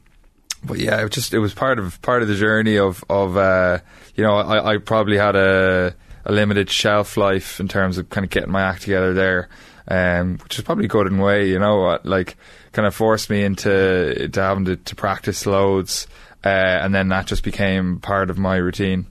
but 0.65 0.79
yeah, 0.79 1.01
it 1.01 1.03
was 1.03 1.13
just 1.13 1.35
it 1.35 1.41
was 1.41 1.55
part 1.55 1.79
of 1.79 2.01
part 2.03 2.23
of 2.23 2.29
the 2.29 2.37
journey 2.37 2.79
of 2.79 3.05
of 3.11 3.37
uh, 3.37 3.79
you 4.15 4.23
know 4.23 4.35
I, 4.35 4.75
I 4.75 4.77
probably 4.79 5.19
had 5.19 5.35
a 5.35 5.95
a 6.25 6.33
limited 6.33 6.71
shelf 6.71 7.17
life 7.17 7.59
in 7.59 7.69
terms 7.69 7.99
of 7.99 8.09
kind 8.11 8.25
of 8.25 8.31
getting 8.31 8.53
my 8.53 8.63
act 8.63 8.83
together 8.83 9.13
there, 9.13 9.49
um, 9.89 10.39
which 10.39 10.59
is 10.59 10.65
probably 10.65 10.87
good 10.87 11.09
in 11.09 11.19
a 11.19 11.23
way. 11.23 11.49
You 11.49 11.59
know, 11.59 11.87
uh, 11.87 11.99
like 12.05 12.37
kind 12.73 12.87
of 12.87 12.95
forced 12.95 13.29
me 13.29 13.43
into 13.43 14.29
to 14.29 14.41
having 14.41 14.65
to, 14.67 14.77
to 14.77 14.95
practice 14.95 15.47
loads, 15.47 16.07
uh, 16.45 16.49
and 16.49 16.95
then 16.95 17.09
that 17.09 17.27
just 17.27 17.43
became 17.45 17.99
part 17.99 18.31
of 18.31 18.39
my 18.39 18.57
routine. 18.57 19.07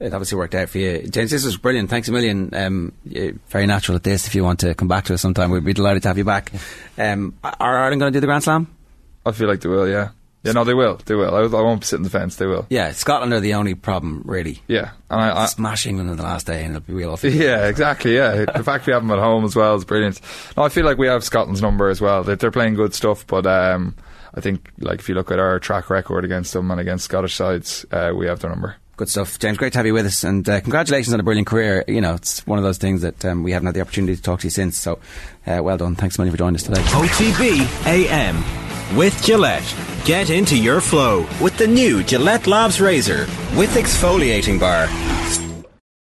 It 0.00 0.14
obviously 0.14 0.38
worked 0.38 0.54
out 0.54 0.68
for 0.68 0.78
you. 0.78 1.08
James, 1.08 1.32
this 1.32 1.44
was 1.44 1.56
brilliant. 1.56 1.90
Thanks 1.90 2.08
a 2.08 2.12
million. 2.12 2.54
Um, 2.54 2.92
very 3.48 3.66
natural 3.66 3.96
at 3.96 4.04
this. 4.04 4.28
If 4.28 4.34
you 4.36 4.44
want 4.44 4.60
to 4.60 4.74
come 4.74 4.86
back 4.86 5.06
to 5.06 5.14
us 5.14 5.20
sometime, 5.20 5.50
we'd 5.50 5.64
be 5.64 5.72
delighted 5.72 6.02
to 6.02 6.08
have 6.08 6.18
you 6.18 6.24
back. 6.24 6.52
Um, 6.96 7.34
are 7.42 7.78
Ireland 7.78 8.00
going 8.00 8.12
to 8.12 8.16
do 8.16 8.20
the 8.20 8.28
Grand 8.28 8.44
Slam? 8.44 8.72
I 9.26 9.32
feel 9.32 9.48
like 9.48 9.60
they 9.60 9.68
will, 9.68 9.88
yeah. 9.88 10.10
Yeah, 10.44 10.52
no, 10.52 10.62
they 10.62 10.74
will. 10.74 11.00
They 11.04 11.16
will. 11.16 11.34
I, 11.34 11.40
I 11.40 11.62
won't 11.62 11.84
sit 11.84 11.96
in 11.96 12.04
the 12.04 12.10
fence. 12.10 12.36
They 12.36 12.46
will. 12.46 12.64
Yeah, 12.70 12.92
Scotland 12.92 13.32
are 13.32 13.40
the 13.40 13.54
only 13.54 13.74
problem, 13.74 14.22
really. 14.24 14.62
Yeah, 14.68 14.92
and 15.10 15.20
I, 15.20 15.42
I 15.42 15.46
Smash 15.46 15.84
England 15.84 16.10
in 16.10 16.16
the 16.16 16.22
last 16.22 16.46
day 16.46 16.64
and 16.64 16.76
it'll 16.76 16.86
be 16.86 16.94
real 16.94 17.10
off. 17.12 17.24
Yeah, 17.28 17.66
exactly. 17.66 18.14
Yeah, 18.14 18.44
the 18.56 18.62
fact 18.62 18.86
we 18.86 18.92
have 18.92 19.02
them 19.02 19.10
at 19.10 19.18
home 19.18 19.44
as 19.44 19.56
well 19.56 19.74
is 19.74 19.84
brilliant. 19.84 20.20
No, 20.56 20.62
I 20.62 20.68
feel 20.68 20.84
like 20.84 20.96
we 20.96 21.08
have 21.08 21.24
Scotland's 21.24 21.60
number 21.60 21.88
as 21.88 22.00
well. 22.00 22.22
They, 22.22 22.36
they're 22.36 22.52
playing 22.52 22.74
good 22.74 22.94
stuff, 22.94 23.26
but 23.26 23.46
um, 23.46 23.96
I 24.34 24.40
think 24.40 24.70
like 24.78 25.00
if 25.00 25.08
you 25.08 25.14
look 25.14 25.30
at 25.30 25.38
our 25.38 25.58
track 25.58 25.90
record 25.90 26.24
against 26.24 26.52
them 26.52 26.70
and 26.70 26.80
against 26.80 27.04
Scottish 27.04 27.34
sides, 27.34 27.84
uh, 27.90 28.12
we 28.16 28.26
have 28.26 28.40
their 28.40 28.50
number. 28.50 28.76
Good 28.96 29.08
stuff. 29.08 29.38
James, 29.38 29.58
great 29.58 29.72
to 29.74 29.78
have 29.78 29.86
you 29.86 29.94
with 29.94 30.06
us 30.06 30.24
and 30.24 30.48
uh, 30.48 30.60
congratulations 30.60 31.14
on 31.14 31.20
a 31.20 31.22
brilliant 31.22 31.46
career. 31.46 31.84
You 31.86 32.00
know, 32.00 32.14
it's 32.14 32.44
one 32.46 32.58
of 32.58 32.64
those 32.64 32.78
things 32.78 33.02
that 33.02 33.24
um, 33.24 33.44
we 33.44 33.52
haven't 33.52 33.66
had 33.66 33.74
the 33.76 33.80
opportunity 33.80 34.16
to 34.16 34.22
talk 34.22 34.40
to 34.40 34.46
you 34.46 34.50
since, 34.50 34.76
so 34.76 34.98
uh, 35.46 35.60
well 35.62 35.76
done. 35.76 35.94
Thanks 35.94 36.16
so 36.16 36.24
much 36.24 36.32
for 36.32 36.36
joining 36.36 36.56
us 36.56 36.64
today. 36.64 36.80
OTB 36.80 37.86
AM 37.86 38.96
with 38.96 39.22
Gillette. 39.22 39.74
Get 40.04 40.30
into 40.30 40.58
your 40.58 40.80
flow 40.80 41.28
with 41.40 41.56
the 41.58 41.66
new 41.68 42.02
Gillette 42.02 42.46
Labs 42.48 42.80
Razor 42.80 43.26
with 43.56 43.70
exfoliating 43.74 44.58
bar. 44.58 45.47